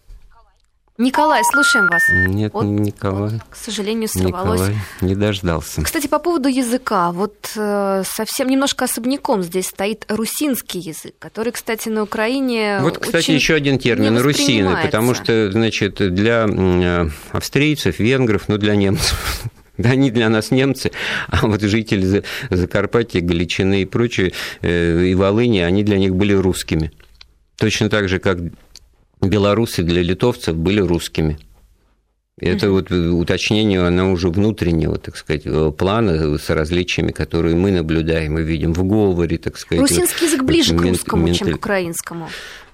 [0.98, 2.02] Николай, слушаем вас.
[2.10, 3.30] Нет, вот, Николай.
[3.30, 4.60] Вот, к сожалению, сорвалось.
[4.60, 5.82] Николай не дождался.
[5.82, 7.12] Кстати, по поводу языка.
[7.12, 13.30] Вот э, совсем немножко особняком здесь стоит русинский язык, который, кстати, на Украине Вот, кстати,
[13.30, 16.46] еще один термин русины, потому что, значит, для
[17.32, 19.18] австрийцев, венгров, ну, для немцев
[19.78, 20.92] да, они для нас немцы,
[21.28, 26.92] а вот жители Закарпатья, Галичины и прочее, э, и Волыни, они для них были русскими.
[27.56, 28.38] Точно так же, как
[29.22, 31.38] белорусы для литовцев были русскими.
[32.38, 35.44] Это вот уточнение, оно уже внутреннего, так сказать,
[35.76, 39.82] плана с различиями, которые мы наблюдаем и видим в говоре, так сказать.
[39.82, 41.38] Русинский язык ближе к русскому, мент...
[41.38, 42.28] чем к украинскому.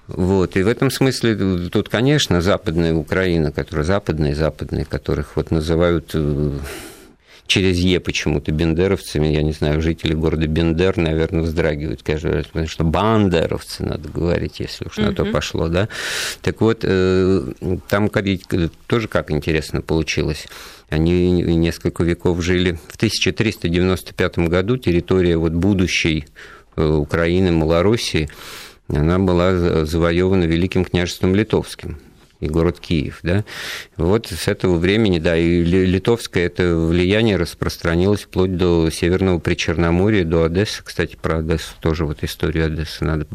[0.07, 6.15] Вот, и в этом смысле тут, конечно, западная Украина, которая западная, западная, которых вот называют
[7.49, 12.67] через Е почему-то бендеровцами, я не знаю, жители города Бендер, наверное, вздрагивают каждый раз, потому
[12.67, 15.89] что бандеровцы, надо говорить, если уж на то пошло, да.
[16.41, 18.09] Так вот, там
[18.87, 20.47] тоже как интересно получилось.
[20.89, 22.79] Они несколько веков жили.
[22.87, 26.25] В 1395 году территория вот будущей
[26.75, 28.29] Украины, Малороссии,
[28.87, 31.97] она была завоевана Великим княжеством Литовским
[32.39, 33.43] и город Киев, да.
[33.97, 40.45] Вот с этого времени, да, и литовское это влияние распространилось вплоть до Северного Причерноморья, до
[40.45, 40.81] Одессы.
[40.83, 43.25] Кстати, про Одессу тоже вот историю Одессы надо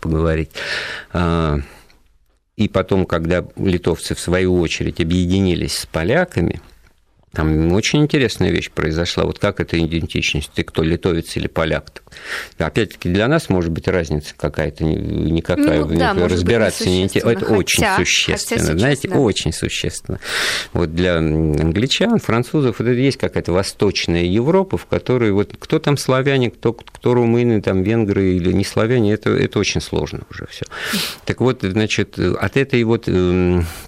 [0.00, 0.50] поговорить.
[2.56, 6.60] И потом, когда литовцы, в свою очередь, объединились с поляками,
[7.32, 9.24] там очень интересная вещь произошла.
[9.24, 10.52] Вот как эта идентичность?
[10.54, 12.01] Ты кто, литовец или поляк?
[12.58, 15.84] Опять-таки, для нас может быть разница какая-то никакая.
[15.84, 18.60] Ну, да, разбираться не Это хотя, очень существенно.
[18.60, 19.18] Хотя знаете, да.
[19.18, 20.20] очень существенно.
[20.72, 25.96] Вот для англичан, французов, вот это есть какая-то восточная Европа, в которой вот кто там
[25.96, 30.64] славяне, кто, кто румыны, там венгры или не славяне, это, это очень сложно уже все.
[31.24, 33.08] Так вот, значит, от этой вот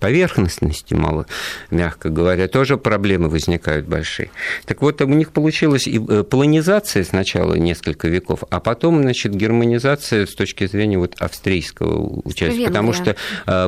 [0.01, 1.27] поверхностности, мало,
[1.71, 4.31] мягко говоря, тоже проблемы возникают большие.
[4.67, 10.35] Так вот, у них получилась и полонизация сначала несколько веков, а потом, значит, германизация с
[10.35, 12.66] точки зрения вот австрийского участия.
[12.66, 13.16] Потому что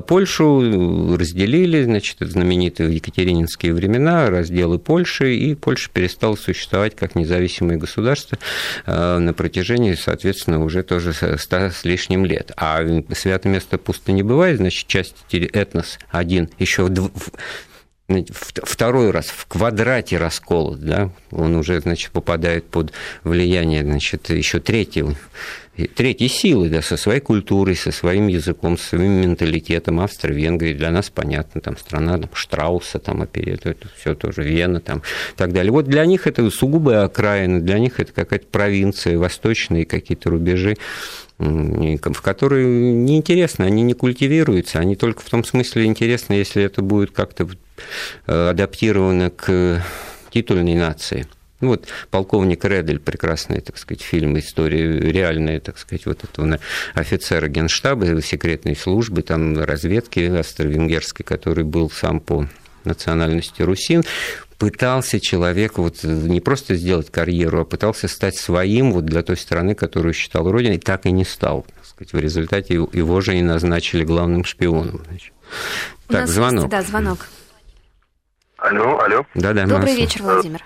[0.07, 8.39] Польшу разделили, значит, знаменитые екатерининские времена, разделы Польши, и Польша перестала существовать как независимое государство
[8.87, 12.53] на протяжении, соответственно, уже тоже ста с лишним лет.
[12.57, 12.81] А
[13.15, 16.91] святое место пусто не бывает, значит, часть этнос один еще в
[18.63, 22.93] второй раз в квадрате расколот, да, он уже, значит, попадает под
[23.25, 25.17] влияние, значит, еще третьего,
[25.97, 29.99] третьей силы, да, со своей культурой, со своим языком, со своим менталитетом.
[30.01, 34.99] Австро-Венгрия для нас понятно, там страна там, Штрауса, там оперета, это все тоже Вена, там,
[34.99, 35.73] и так далее.
[35.73, 40.77] Вот для них это сугубая окраина, для них это какая-то провинция, восточные какие-то рубежи
[41.39, 47.11] в которые неинтересно, они не культивируются, они только в том смысле интересны, если это будет
[47.11, 47.47] как-то
[48.27, 49.83] адаптировано к
[50.31, 51.27] титульной нации.
[51.61, 56.59] Ну, вот полковник Редель, прекрасный, так сказать, фильм, история реальная, так сказать, вот этого
[56.95, 62.47] офицера генштаба, секретной службы, там, разведки австро-венгерской, который был сам по
[62.85, 64.05] национальности русин,
[64.59, 69.75] пытался человек вот не просто сделать карьеру, а пытался стать своим вот для той страны,
[69.75, 71.67] которую считал родиной, так и не стал.
[71.75, 75.03] Так сказать, в результате его же и назначили главным шпионом.
[75.09, 75.33] Значит.
[76.09, 76.65] У так, нас звонок.
[76.65, 77.29] Есть, да, звонок.
[78.67, 79.25] Алло, алло.
[79.35, 79.97] Да-да, Добрый Маша.
[79.97, 80.61] вечер, Владимир.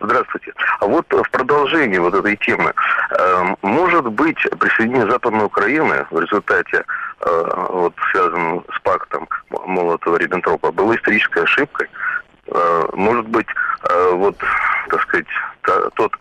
[0.00, 0.52] Здравствуйте.
[0.78, 2.72] А вот в продолжении вот этой темы,
[3.10, 6.84] э, может быть присоединение Западной Украины в результате
[7.20, 11.88] э, вот связанном с пактом Молотова-Риббентропа было исторической ошибкой?
[12.46, 13.46] Э, может быть,
[13.88, 14.36] э, вот,
[14.88, 15.26] так сказать,
[15.94, 16.12] тот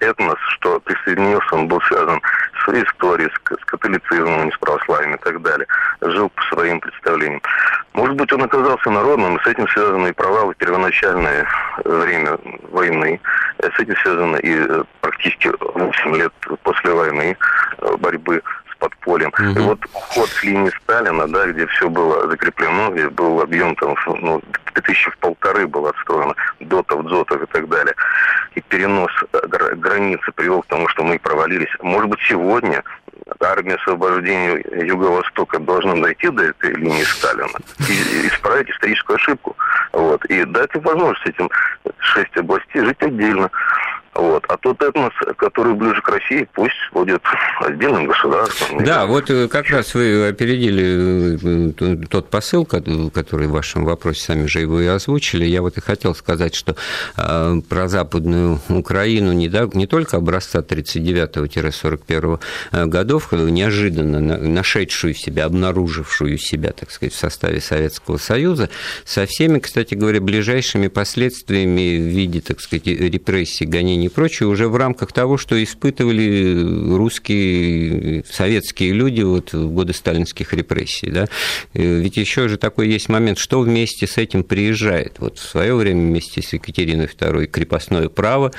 [0.00, 2.20] этнос, что присоединился, он был связан
[2.64, 5.66] с историей, с, с католицизмом, с православием и так далее,
[6.00, 7.42] жил по своим представлениям.
[7.92, 11.46] Может быть, он оказался народным, и с этим связаны и провалы в первоначальное
[11.84, 12.38] время
[12.70, 13.20] войны,
[13.58, 17.36] С этим связано и практически 8 лет после войны
[17.98, 19.32] борьбы с подпольем.
[19.38, 19.60] Угу.
[19.60, 23.94] И вот уход с линии Сталина, да, где все было закреплено, где был объем там,
[24.06, 24.42] ну,
[24.74, 27.94] тысячи в полторы было отстроено, дотов, дзотов и так далее.
[28.54, 29.10] И перенос
[29.76, 31.74] границы привел к тому, что мы провалились.
[31.80, 32.82] Может быть, сегодня
[33.40, 39.56] армия освобождения Юго-Востока должна дойти до этой линии Сталина и исправить историческую ошибку.
[39.92, 41.50] Вот, и дать возможность этим
[41.98, 43.50] шесть областей жить отдельно.
[44.16, 44.44] Вот.
[44.48, 47.22] А тот этнос, который ближе к России, пусть будет
[47.60, 48.82] отдельным государством.
[48.82, 51.38] Да, вот э, как раз вы опередили
[51.70, 55.44] э, тот посыл, который в вашем вопросе сами же его и озвучили.
[55.44, 56.76] Я вот и хотел сказать, что
[57.16, 62.40] э, про Западную Украину не, да, не только образца 39-41
[62.86, 68.70] годов, неожиданно нашедшую себя, обнаружившую себя, так сказать, в составе Советского Союза,
[69.04, 74.68] со всеми, кстати говоря, ближайшими последствиями в виде, так сказать, репрессий, гонений и прочее уже
[74.68, 81.10] в рамках того, что испытывали русские, советские люди вот в годы сталинских репрессий.
[81.10, 81.26] Да?
[81.74, 85.16] Ведь еще же такой есть момент, что вместе с этим приезжает.
[85.18, 88.52] Вот в свое время вместе с Екатериной II крепостное право,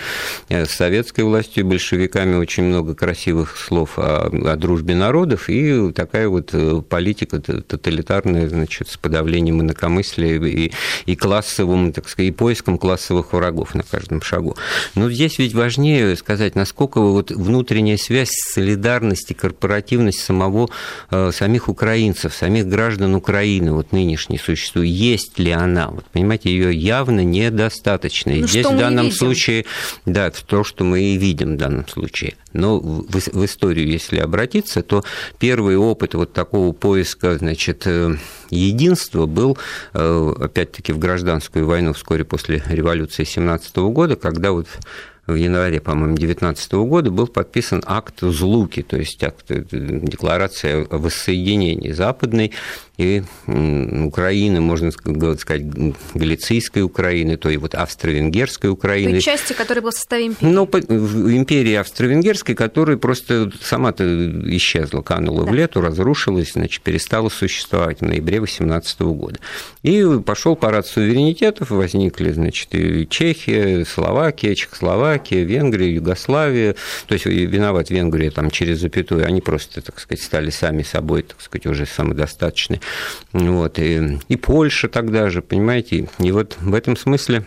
[0.49, 6.27] э, с советской властью большевиками очень много красивых слов о, о дружбе народов и такая
[6.27, 10.71] вот э, политика тоталитарная, значит, с подавлением инакомыслия и,
[11.05, 14.57] и классовым, так сказать, и поиском классовых врагов на каждом шагу.
[14.95, 20.69] Но здесь здесь ведь важнее сказать, насколько вот внутренняя связь, солидарность и корпоративность самого,
[21.11, 25.89] э, самих украинцев, самих граждан Украины, вот нынешней существует, есть ли она?
[25.89, 28.31] Вот, понимаете, ее явно недостаточно.
[28.31, 29.65] И ну, здесь в данном случае,
[30.05, 32.35] да, то, что мы и видим в данном случае.
[32.53, 35.03] Но в, в историю, если обратиться, то
[35.37, 38.15] первый опыт вот такого поиска, значит, э,
[38.49, 39.57] единства был,
[39.93, 44.67] э, опять-таки, в гражданскую войну вскоре после революции 17 года, когда вот
[45.27, 50.97] в январе, по-моему, 2019 года был подписан акт Злуки, то есть акт, э, декларация о
[50.97, 52.53] воссоединении Западной
[52.97, 55.63] и Украины, можно сказать,
[56.15, 59.11] Галицийской Украины, то и вот Австро-Венгерской Украины.
[59.11, 60.51] Той части, которая была в составе империи.
[60.51, 64.03] Ну, империи Австро-Венгерской, которая просто сама-то
[64.55, 65.51] исчезла, канула да.
[65.51, 69.39] в лету, разрушилась, значит, перестала существовать в ноябре 2018 года.
[69.83, 77.91] И пошел парад суверенитетов, возникли, значит, и Чехия, Словакия, Чехословакия, Венгрия, Югославия, то есть виноват
[77.91, 82.81] Венгрия там через запятую, они просто, так сказать, стали сами собой, так сказать, уже самодостаточны.
[83.33, 87.45] Вот, и, и Польша тогда же, понимаете, и вот в этом смысле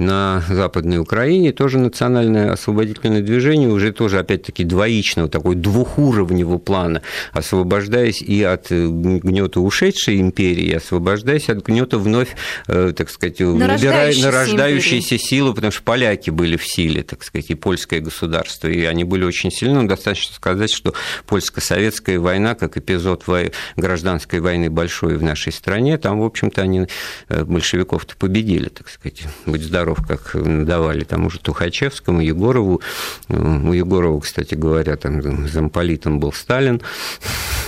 [0.00, 8.22] на Западной Украине, тоже национальное освободительное движение, уже тоже, опять-таки, двоичного, такой двухуровневого плана, освобождаясь
[8.22, 12.34] и от гнета ушедшей империи, освобождаясь от гнета вновь,
[12.66, 17.54] э, так сказать, нарождающейся, нарождающейся силы, потому что поляки были в силе, так сказать, и
[17.54, 19.82] польское государство, и они были очень сильны.
[19.82, 20.94] Ну, достаточно сказать, что
[21.26, 23.24] польско-советская война, как эпизод
[23.76, 26.86] гражданской войны большой в нашей стране, там, в общем-то, они
[27.28, 32.80] э, большевиков-то победили, так сказать, будь здоров Петров, как давали тому же Тухачевскому, Егорову.
[33.28, 36.80] У Егорова, кстати говоря, там замполитом был Сталин.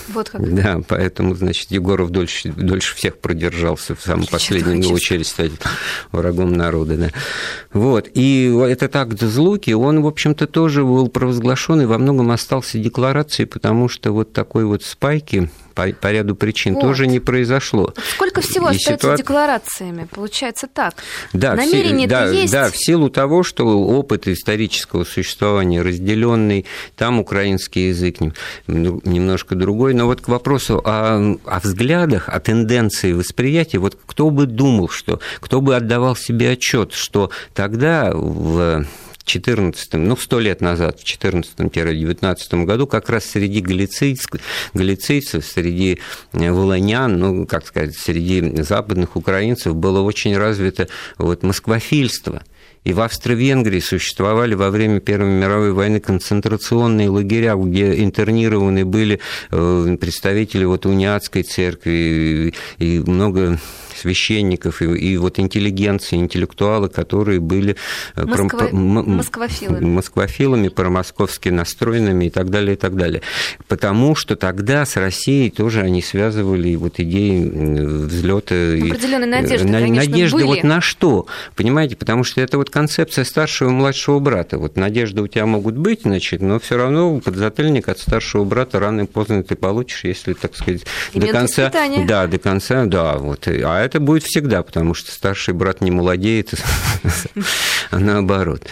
[0.08, 0.54] Вот как.
[0.54, 5.52] Да, поэтому, значит, Егоров дольше, дольше всех продержался в самом последнем очередь стать
[6.10, 6.96] врагом народа.
[6.96, 7.10] Да.
[7.72, 8.08] Вот.
[8.14, 13.46] И этот акт Злуки, он, в общем-то, тоже был провозглашен и во многом остался декларацией,
[13.46, 16.82] потому что вот такой вот спайки по, по ряду причин вот.
[16.82, 17.92] тоже не произошло.
[18.14, 19.16] Сколько всего и остается ситуация...
[19.16, 20.06] декларациями?
[20.10, 20.94] Получается так.
[21.32, 22.52] Да, Намерение да, есть.
[22.52, 28.18] Да, в силу того, что опыт исторического существования разделенный, там украинский язык
[28.66, 29.94] немножко другой.
[29.94, 35.20] Но вот к вопросу о, о взглядах, о тенденции восприятия, вот кто бы думал, что,
[35.40, 38.84] кто бы отдавал себе отчет, что тогда в
[39.24, 44.30] 14 ну, сто лет назад, в 14-19 году, как раз среди галицийцев,
[44.74, 45.98] галицийцев, среди
[46.32, 52.42] э, волонян, ну, как сказать, среди западных украинцев было очень развито вот москвофильство.
[52.84, 59.96] И в Австро-Венгрии существовали во время Первой мировой войны концентрационные лагеря, где интернированы были э,
[60.00, 63.60] представители вот униатской церкви и много
[64.02, 67.76] священников и, и вот интеллигенции, интеллектуалы, которые были
[68.16, 68.58] э, Москва...
[68.58, 68.72] про...
[68.72, 69.84] москвофилами.
[69.84, 73.22] москвофилами, промосковски настроенными и так далее, и так далее.
[73.68, 78.54] Потому что тогда с Россией тоже они связывали вот идеи взлета.
[78.54, 80.46] Определенные надежды, на, конечно, Надежды были.
[80.46, 81.26] вот на что?
[81.54, 84.58] Понимаете, потому что это вот концепция старшего и младшего брата.
[84.58, 89.00] Вот надежды у тебя могут быть, значит, но все равно подзатыльник от старшего брата рано
[89.00, 91.62] или поздно ты получишь, если, так сказать, Элемент до конца...
[91.64, 92.06] Воспитания.
[92.06, 93.46] Да, до конца, да, вот.
[93.48, 96.54] А А это будет всегда, потому что старший брат не молодеет,
[97.90, 98.62] а наоборот.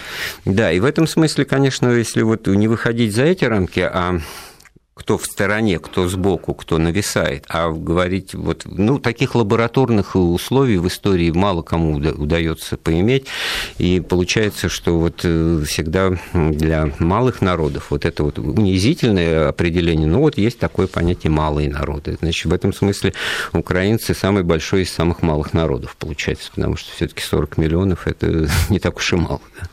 [0.46, 4.18] Да, и в этом смысле, конечно, если вот не выходить за эти рамки, а
[5.00, 7.46] кто в стороне, кто сбоку, кто нависает.
[7.48, 13.24] А говорить, вот, ну, таких лабораторных условий в истории мало кому удается поиметь.
[13.78, 20.20] И получается, что вот э, всегда для малых народов вот это вот унизительное определение, ну,
[20.20, 22.18] вот есть такое понятие «малые народы».
[22.20, 23.14] Значит, в этом смысле
[23.54, 28.50] украинцы самый большой из самых малых народов, получается, потому что все таки 40 миллионов– это
[28.68, 29.40] не так уж и мало.
[29.58, 29.66] Да?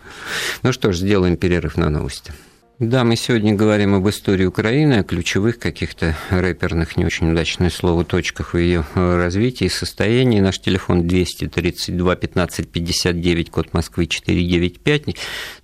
[0.63, 2.32] Ну что ж, сделаем перерыв на новости.
[2.80, 8.05] Да, мы сегодня говорим об истории Украины, о ключевых каких-то рэперных, не очень удачное слово,
[8.05, 10.39] точках в ее э, развитии и состоянии.
[10.41, 15.15] Наш телефон 232 15 59, код Москвы 495,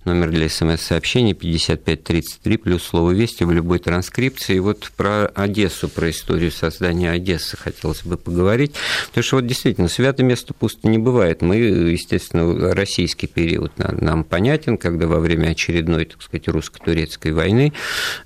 [0.04, 4.56] номер для смс-сообщений 5533, плюс слово «Вести» в любой транскрипции.
[4.56, 8.74] И вот про Одессу, про историю создания Одессы хотелось бы поговорить,
[9.10, 11.42] потому что вот действительно свято место пусто не бывает.
[11.42, 17.72] Мы, естественно, российский период нам понятен, когда во время очередной, так сказать, русско-турецкой турецкой войны,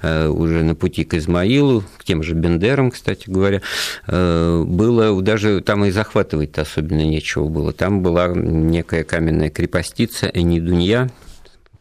[0.03, 3.61] э, уже на пути к Измаилу, к тем же Бендерам, кстати говоря,
[4.07, 7.73] э, было даже там и захватывать особенно нечего было.
[7.73, 11.11] Там была некая каменная крепостица Энидунья,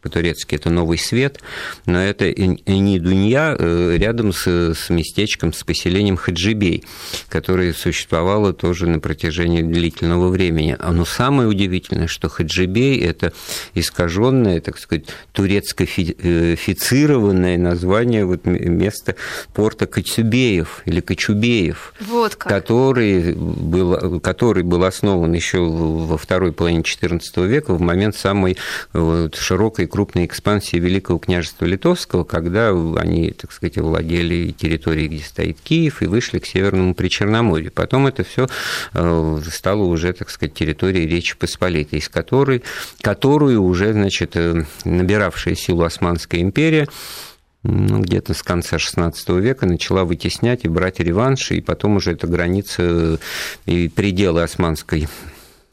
[0.00, 1.40] по-турецки это «Новый свет»,
[1.86, 6.84] но это Энидунья э, рядом с, с местечком, с поселением Хаджибей,
[7.28, 10.76] которое существовало тоже на протяжении длительного времени.
[10.78, 13.32] А Но самое удивительное, что Хаджибей– это
[13.74, 19.16] искаженное, так сказать, турецкофицированное название вот места
[19.52, 22.52] порта Кочубеев или Кочубеев, вот как.
[22.52, 28.56] который, был, который был основан еще во второй половине XIV века, в момент самой
[28.92, 35.58] вот, широкой крупной экспансии Великого княжества Литовского, когда они, так сказать, владели территорией, где стоит
[35.60, 37.72] Киев, и вышли к Северному Причерноморью.
[37.72, 38.46] Потом это все
[38.94, 42.62] э, стало уже, так сказать, территорией Речи Посполитой, из которой,
[43.00, 46.86] которую уже, значит, э, набиравшая силу Османская империя
[47.64, 52.26] ну, где-то с конца XVI века начала вытеснять и брать реванш, и потом уже эта
[52.26, 53.16] граница э,
[53.66, 55.08] и пределы Османской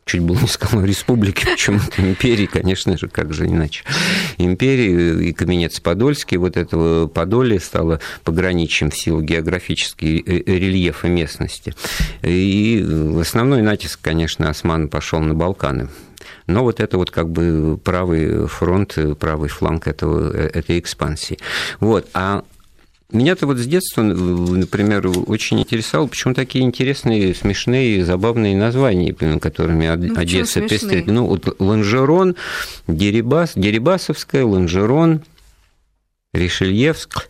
[0.05, 3.83] чуть было не сказал республики, почему-то империи, конечно же, как же иначе.
[4.37, 11.73] Империи и Каменец-Подольский, вот этого Подолья стало пограничием в силу географической э, э, рельефа местности.
[12.21, 12.85] И
[13.19, 15.89] основной натиск, конечно, осман пошел на Балканы.
[16.47, 21.39] Но вот это вот как бы правый фронт, правый фланг этого, э, этой экспансии.
[21.79, 22.07] Вот.
[22.13, 22.43] А
[23.15, 30.19] меня-то вот с детства, например, очень интересовало, почему такие интересные, смешные, забавные названия, которыми ну,
[30.19, 31.07] Одесса пестрит.
[31.07, 32.35] Ну, вот Ланжерон,
[32.87, 35.21] Дерибас, Дерибасовская, Ланжерон,
[36.33, 37.29] Ришельевск.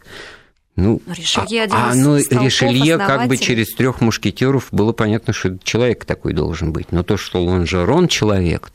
[0.75, 6.03] Ну, Ришелье а, а ну, Ришелье как бы через трех мушкетеров было понятно, что человек
[6.03, 6.91] такой должен быть.
[6.91, 8.71] Но то, что Лонжерон человек,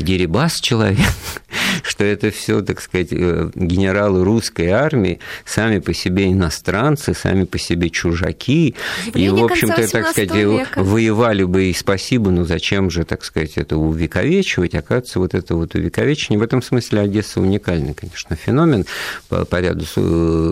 [0.00, 1.06] Дерибас человек,
[1.84, 7.58] что это все, так сказать, э, генералы русской армии, сами по себе иностранцы, сами по
[7.58, 8.74] себе чужаки.
[9.06, 10.82] Явление и, в общем-то, так сказать, века.
[10.82, 14.74] воевали бы и спасибо, но зачем же, так сказать, это увековечивать?
[14.74, 16.40] Оказывается, вот это вот увековечение.
[16.40, 18.86] В этом смысле Одесса уникальный, конечно, феномен
[19.28, 19.84] по, по ряду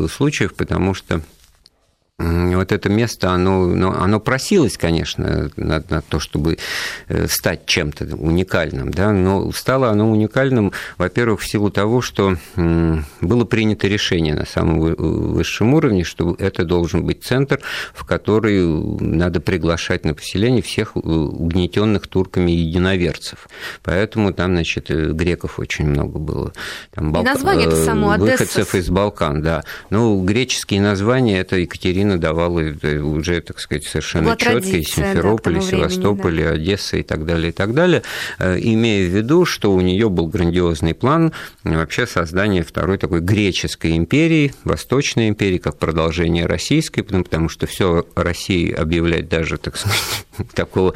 [0.08, 1.22] случаев, потому что
[2.18, 6.58] вот это место, оно, ну, оно просилось, конечно, на, на то, чтобы
[7.08, 13.44] э, стать чем-то уникальным, да, но стало оно уникальным, во-первых, в силу того, что было
[13.44, 17.60] принято решение на самом высшем уровне, что это должен быть центр,
[17.94, 23.48] в который надо приглашать на поселение всех угнетенных турками единоверцев.
[23.82, 26.52] Поэтому там, значит, э, греков очень много было.
[26.94, 27.26] Там Балк...
[27.26, 29.64] название это само Выходцев из Балкан, да.
[29.90, 32.60] Ну, греческие названия– это Екатерина Украина давала
[33.02, 36.50] уже, так сказать, совершенно четко и Симферополь, да, и Севастополь, да.
[36.50, 38.02] Одесса и так далее, и так далее,
[38.38, 41.32] э, имея в виду, что у нее был грандиозный план
[41.64, 48.72] вообще создания второй такой греческой империи, Восточной империи, как продолжение российской, потому что все России
[48.72, 49.98] объявлять даже, так сказать,
[50.54, 50.94] такого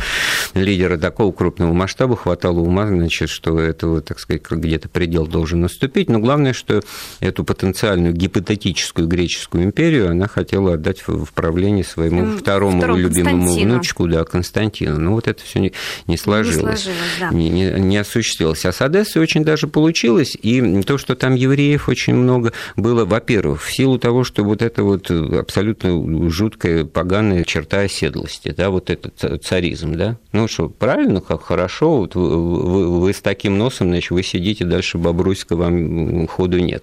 [0.54, 6.08] лидера такого крупного масштаба хватало ума, значит, что этого, так сказать, где-то предел должен наступить.
[6.08, 6.82] Но главное, что
[7.20, 14.07] эту потенциальную гипотетическую греческую империю она хотела отдать в правление своему второму, второму любимому внучку,
[14.07, 14.98] да, Константину.
[14.98, 15.72] Но вот это все не,
[16.07, 17.30] не сложилось, не, сложилось да.
[17.30, 18.64] не, не, не осуществилось.
[18.64, 23.62] А с Одессой очень даже получилось, и то, что там евреев очень много было, во-первых,
[23.62, 29.44] в силу того, что вот это вот абсолютно жуткая, поганая черта оседлости, да, вот этот
[29.44, 34.11] царизм, да, ну что, правильно, как хорошо, вот вы, вы, вы с таким носом, значит,
[34.11, 36.82] вы сидите дальше Бобруйска, вам ходу нет.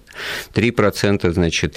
[0.54, 1.76] 3%, значит,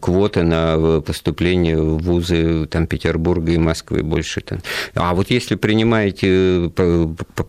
[0.00, 4.40] квоты на поступление в вузы там, Петербурга и Москвы больше.
[4.40, 4.60] Там.
[4.94, 6.70] А вот если принимаете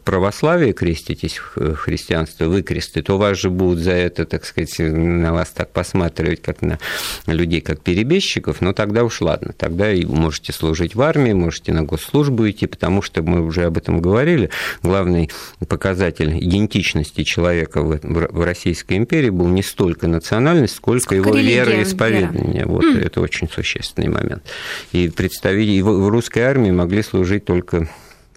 [0.03, 5.33] православие, креститесь в христианство, вы кресты, то вас же будут за это, так сказать, на
[5.33, 6.79] вас так посматривать, как на
[7.27, 11.83] людей, как перебежчиков, но тогда уж ладно, тогда и можете служить в армии, можете на
[11.83, 14.49] госслужбу идти, потому что мы уже об этом говорили,
[14.81, 15.29] главный
[15.67, 22.53] показатель идентичности человека в Российской империи был не столько национальность, сколько, сколько его вероисповедание.
[22.53, 22.67] Вера.
[22.67, 23.05] Вот mm.
[23.05, 23.47] это очень
[23.93, 24.43] существенный момент.
[24.91, 27.89] И представители в русской армии могли служить только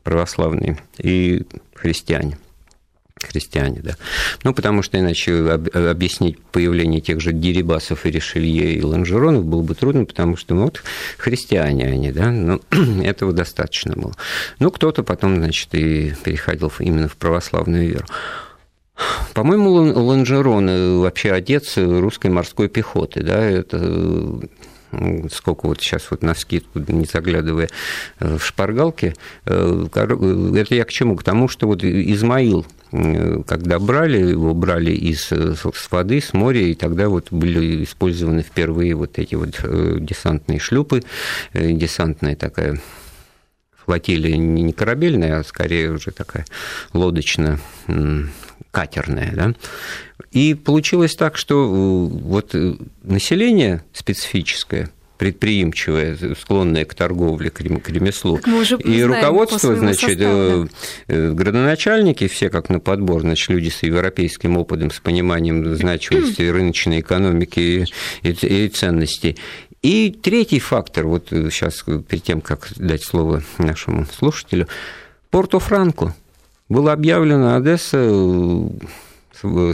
[0.02, 1.42] православные и
[1.74, 2.38] христиане
[3.18, 3.96] христиане, да.
[4.44, 9.74] Ну, потому что иначе объяснить появление тех же Дерибасов и Ришелье и Ланжеронов было бы
[9.74, 10.82] трудно, потому что, ну, вот
[11.16, 12.60] христиане они, да, но
[13.02, 14.12] этого достаточно было.
[14.58, 18.06] Ну, кто-то потом, значит, и переходил именно в православную веру.
[19.32, 23.78] По-моему, Ланжерон вообще отец русской морской пехоты, да, это
[25.32, 27.68] сколько вот сейчас вот на скидку, не заглядывая
[28.18, 31.16] в шпаргалки, э, это я к чему?
[31.16, 32.66] К тому, что вот Измаил
[33.46, 38.42] когда брали, его брали из э, с воды, с моря, и тогда вот были использованы
[38.42, 41.02] впервые вот эти вот э, десантные шлюпы,
[41.52, 42.80] э, десантная такая
[43.84, 46.44] флотилия не корабельная, а скорее уже такая
[46.92, 47.58] лодочная,
[48.76, 49.54] катерная, да.
[50.32, 52.54] И получилось так, что вот
[53.02, 58.38] население специфическое– предприимчивое, склонное к торговле, к ремеслу.
[58.84, 60.68] И руководство, значит, составу.
[61.08, 67.00] Э, градоначальники, все как на подбор, значит, люди с европейским опытом, с пониманием значимости рыночной
[67.00, 67.86] экономики
[68.22, 69.38] и, и ценностей.
[69.80, 74.68] И третий фактор, вот сейчас перед тем, как дать слово нашему слушателю,
[75.30, 76.14] Порто-Франко.
[76.68, 78.70] Было объявлено Одесса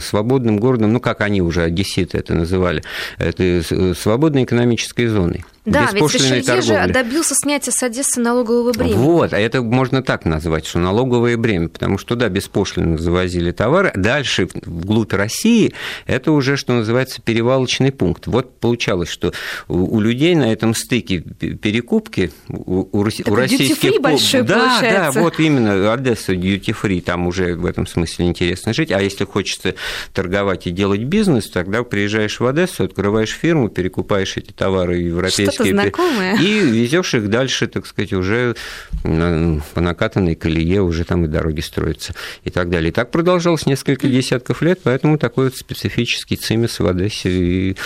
[0.01, 2.83] свободным городом, ну, как они уже, одесситы это называли,
[3.17, 3.61] это
[3.95, 5.45] свободной экономической зоной.
[5.65, 8.95] Да, ведь Ришелье же добился снятия с Одессы налогового бремени.
[8.95, 13.91] Вот, а это можно так назвать, что налоговое бремя, потому что, да, беспошлино завозили товары,
[13.95, 15.73] дальше вглубь России
[16.05, 18.27] это уже, что называется, перевалочный пункт.
[18.27, 19.33] Вот получалось, что
[19.67, 24.01] у людей на этом стыке перекупки у, у, у российских...
[24.01, 25.13] большой да, получается.
[25.13, 29.75] Да, вот именно Одесса дьюти-фри, там уже в этом смысле интересно жить, а если хочется
[30.13, 36.35] торговать и делать бизнес, тогда приезжаешь в Одессу, открываешь фирму, перекупаешь эти товары европейские знакомое.
[36.37, 38.55] И везешь их дальше, так сказать, уже
[39.03, 42.89] по накатанной колее, уже там и дороги строятся и так далее.
[42.89, 47.77] И так продолжалось несколько десятков лет, поэтому такой вот специфический цимис в Одессе и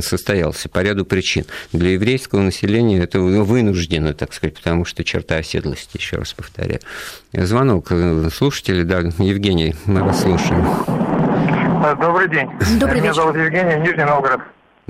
[0.00, 1.44] состоялся по ряду причин.
[1.72, 6.80] Для еврейского населения это вынуждено, так сказать, потому что черта оседлости, еще раз повторяю.
[7.32, 10.66] Звонок э, слушателей, да, Евгений, мы вас слушаем.
[12.00, 12.48] Добрый день.
[12.78, 13.14] Добрый Меня вечер.
[13.14, 14.40] зовут Евгений, Нижний Новгород.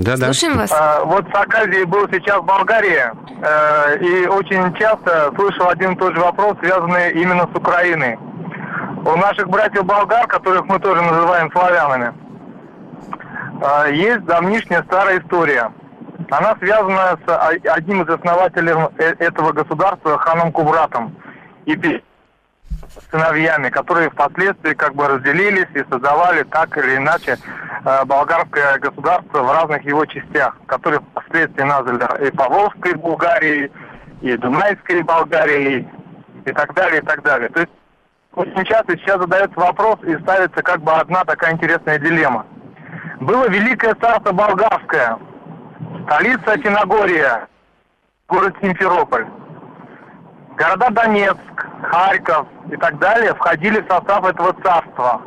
[0.01, 0.33] Да, да.
[0.33, 0.73] Слушаем вас.
[0.73, 3.03] А, вот с Аказией был сейчас в Болгарии,
[3.43, 8.17] э, и очень часто слышал один и тот же вопрос, связанный именно с Украиной.
[9.05, 12.15] У наших братьев болгар, которых мы тоже называем славянами,
[13.61, 15.71] э, есть давнишняя старая история.
[16.31, 21.15] Она связана с одним из основателей э, этого государства, ханом Кубратом,
[21.67, 21.77] и
[23.11, 27.39] сыновьями, которые впоследствии как бы разделились и создавали так или иначе
[27.85, 33.71] э, болгарское государство в разных его частях, которые впоследствии назвали и Поволжской Болгарией,
[34.21, 35.89] и Дунайской Болгарией,
[36.45, 37.49] и так далее, и так далее.
[37.51, 37.73] То есть
[38.35, 42.47] очень часто сейчас задается вопрос и ставится как бы одна такая интересная дилемма.
[43.21, 45.19] Было Великое Царство Болгарское,
[46.07, 47.49] столица Тиногория,
[48.29, 49.27] город Симферополь.
[50.57, 55.21] Города Донецк, Харьков и так далее входили в состав этого царства.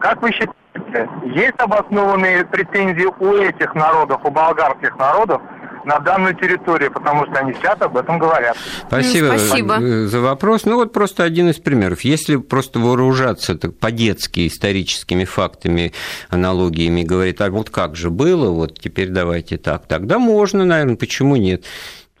[0.00, 5.40] Как вы считаете, есть обоснованные претензии у этих народов, у болгарских народов
[5.84, 8.56] на данную территорию, потому что они сейчас об этом говорят.
[8.86, 9.80] Спасибо, Спасибо.
[10.06, 10.64] за вопрос.
[10.64, 12.02] Ну вот просто один из примеров.
[12.02, 15.92] Если просто вооружаться так, по-детски историческими фактами,
[16.30, 21.36] аналогиями, говорить, а вот как же было, вот теперь давайте так, тогда можно, наверное, почему
[21.36, 21.64] нет?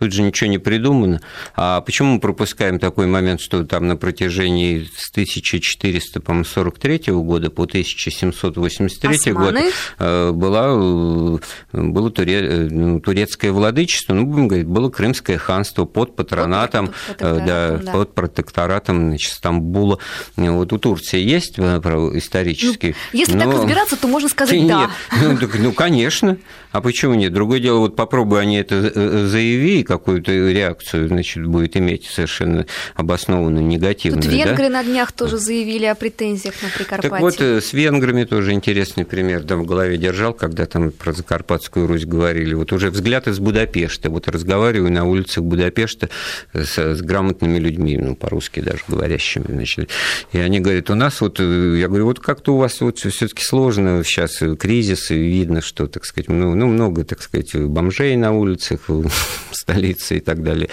[0.02, 1.20] Тут же ничего не придумано.
[1.54, 9.14] А почему мы пропускаем такой момент, что там на протяжении с 1443 года по 1783
[9.14, 9.38] Османы?
[9.38, 9.54] год
[10.00, 11.38] э, была, э,
[11.70, 17.18] было туре, э, ну, турецкое владычество, ну, будем говорить, было Крымское ханство под патронатом, под
[17.20, 17.92] да, да.
[17.92, 20.00] под протекторатом значит, Стамбула.
[20.34, 22.96] Вот у Турции есть исторический.
[23.12, 23.44] Ну, если но...
[23.44, 24.90] так разбираться, то можно сказать нет, да.
[25.22, 26.38] Ну, так, ну, конечно.
[26.72, 27.32] А почему нет?
[27.32, 34.22] Другое дело, вот попробуй они это заявить какую-то реакцию, значит, будет иметь совершенно обоснованную негативную.
[34.22, 34.82] Тут венгры да?
[34.82, 37.10] на днях тоже заявили о претензиях на Прикарпатье.
[37.10, 41.12] Так вот, э, с венграми тоже интересный пример, да, в голове держал, когда там про
[41.12, 42.54] Закарпатскую Русь говорили.
[42.54, 44.08] Вот уже взгляд из Будапешта.
[44.08, 46.08] Вот разговариваю на улицах Будапешта
[46.54, 49.90] с, с грамотными людьми, ну, по-русски даже говорящими, значит.
[50.32, 53.42] И они говорят, у нас вот, э, я говорю, вот как-то у вас вот все-таки
[53.44, 58.32] сложно сейчас кризис, и видно, что, так сказать, ну, ну, много, так сказать, бомжей на
[58.32, 59.04] улицах, в
[59.82, 60.68] столице и так далее.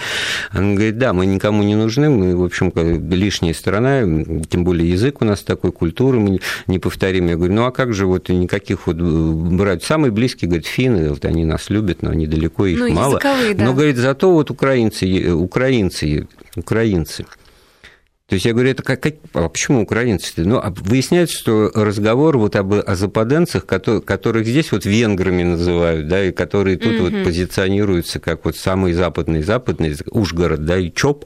[0.54, 2.72] Он говорит, да, мы никому не нужны, мы, в общем,
[3.10, 4.02] лишняя сторона,
[4.48, 7.26] тем более язык у нас такой, культура мы не повторим.
[7.26, 9.82] Я говорю, ну а как же вот никаких вот брать?
[9.82, 13.20] Самые близкие, говорят, финны, вот они нас любят, но они далеко, их ну, мало.
[13.22, 13.64] Да.
[13.64, 17.26] Но, говорит, зато вот украинцы, украинцы, украинцы
[18.30, 20.32] то есть я говорю, это как, как а почему украинцы?
[20.36, 26.06] Ну, а выясняется, что разговор вот об, о западенцах, которые, которых здесь вот венграми называют,
[26.06, 27.16] да, и которые тут mm-hmm.
[27.16, 31.24] вот позиционируются как вот самый западный, западный, Ужгород, да, и ЧОП,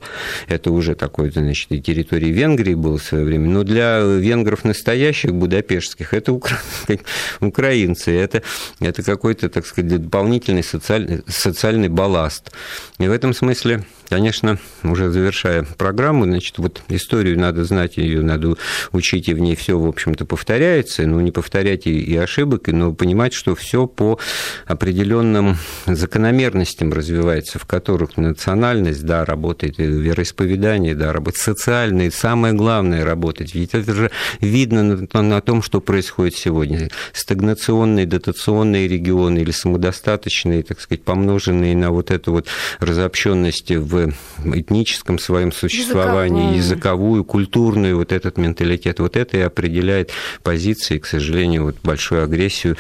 [0.49, 5.35] это уже такой, значит, и территории Венгрии было в свое время, но для венгров настоящих,
[5.35, 6.59] будапештских, это укра...
[7.41, 8.43] украинцы, это,
[8.81, 12.51] это какой-то, так сказать, дополнительный социальный, социальный балласт.
[12.99, 13.85] И в этом смысле
[14.15, 18.55] конечно, уже завершая программу, значит, вот историю надо знать, ее надо
[18.93, 23.33] учить, и в ней все, в общем-то, повторяется, но не повторять и ошибок, но понимать,
[23.33, 24.21] что все по
[24.67, 25.57] определенным
[25.87, 33.53] закономерностям развивается, в которых национальность, да, работает, вероисповедание, да, работает, социальное, самое главное работать.
[33.53, 36.89] Ведь это же видно на, на том, что происходит сегодня.
[37.13, 42.47] Стагнационные, дотационные регионы или самодостаточные, так сказать, помноженные на вот эту вот
[42.79, 44.04] разобщенность в
[44.45, 50.11] этническом своем существовании, языковую, языковую культурную, вот этот менталитет, вот это и определяет
[50.43, 52.77] позиции, к сожалению, вот большую агрессию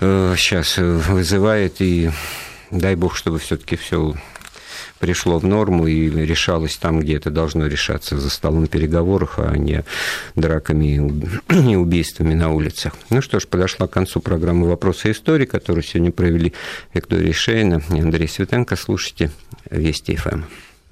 [0.00, 2.10] сейчас э, вызывает, и
[2.70, 4.14] дай бог, чтобы все-таки все
[5.02, 9.82] пришло в норму и решалось там, где это должно решаться, за столом переговоров, а не
[10.36, 11.10] драками
[11.72, 12.92] и убийствами на улицах.
[13.10, 16.52] Ну что ж, подошла к концу программы «Вопросы истории», которую сегодня провели
[16.94, 18.76] Виктория Шейна и Андрей Светенко.
[18.76, 19.32] Слушайте
[19.70, 20.42] Вести ФМ.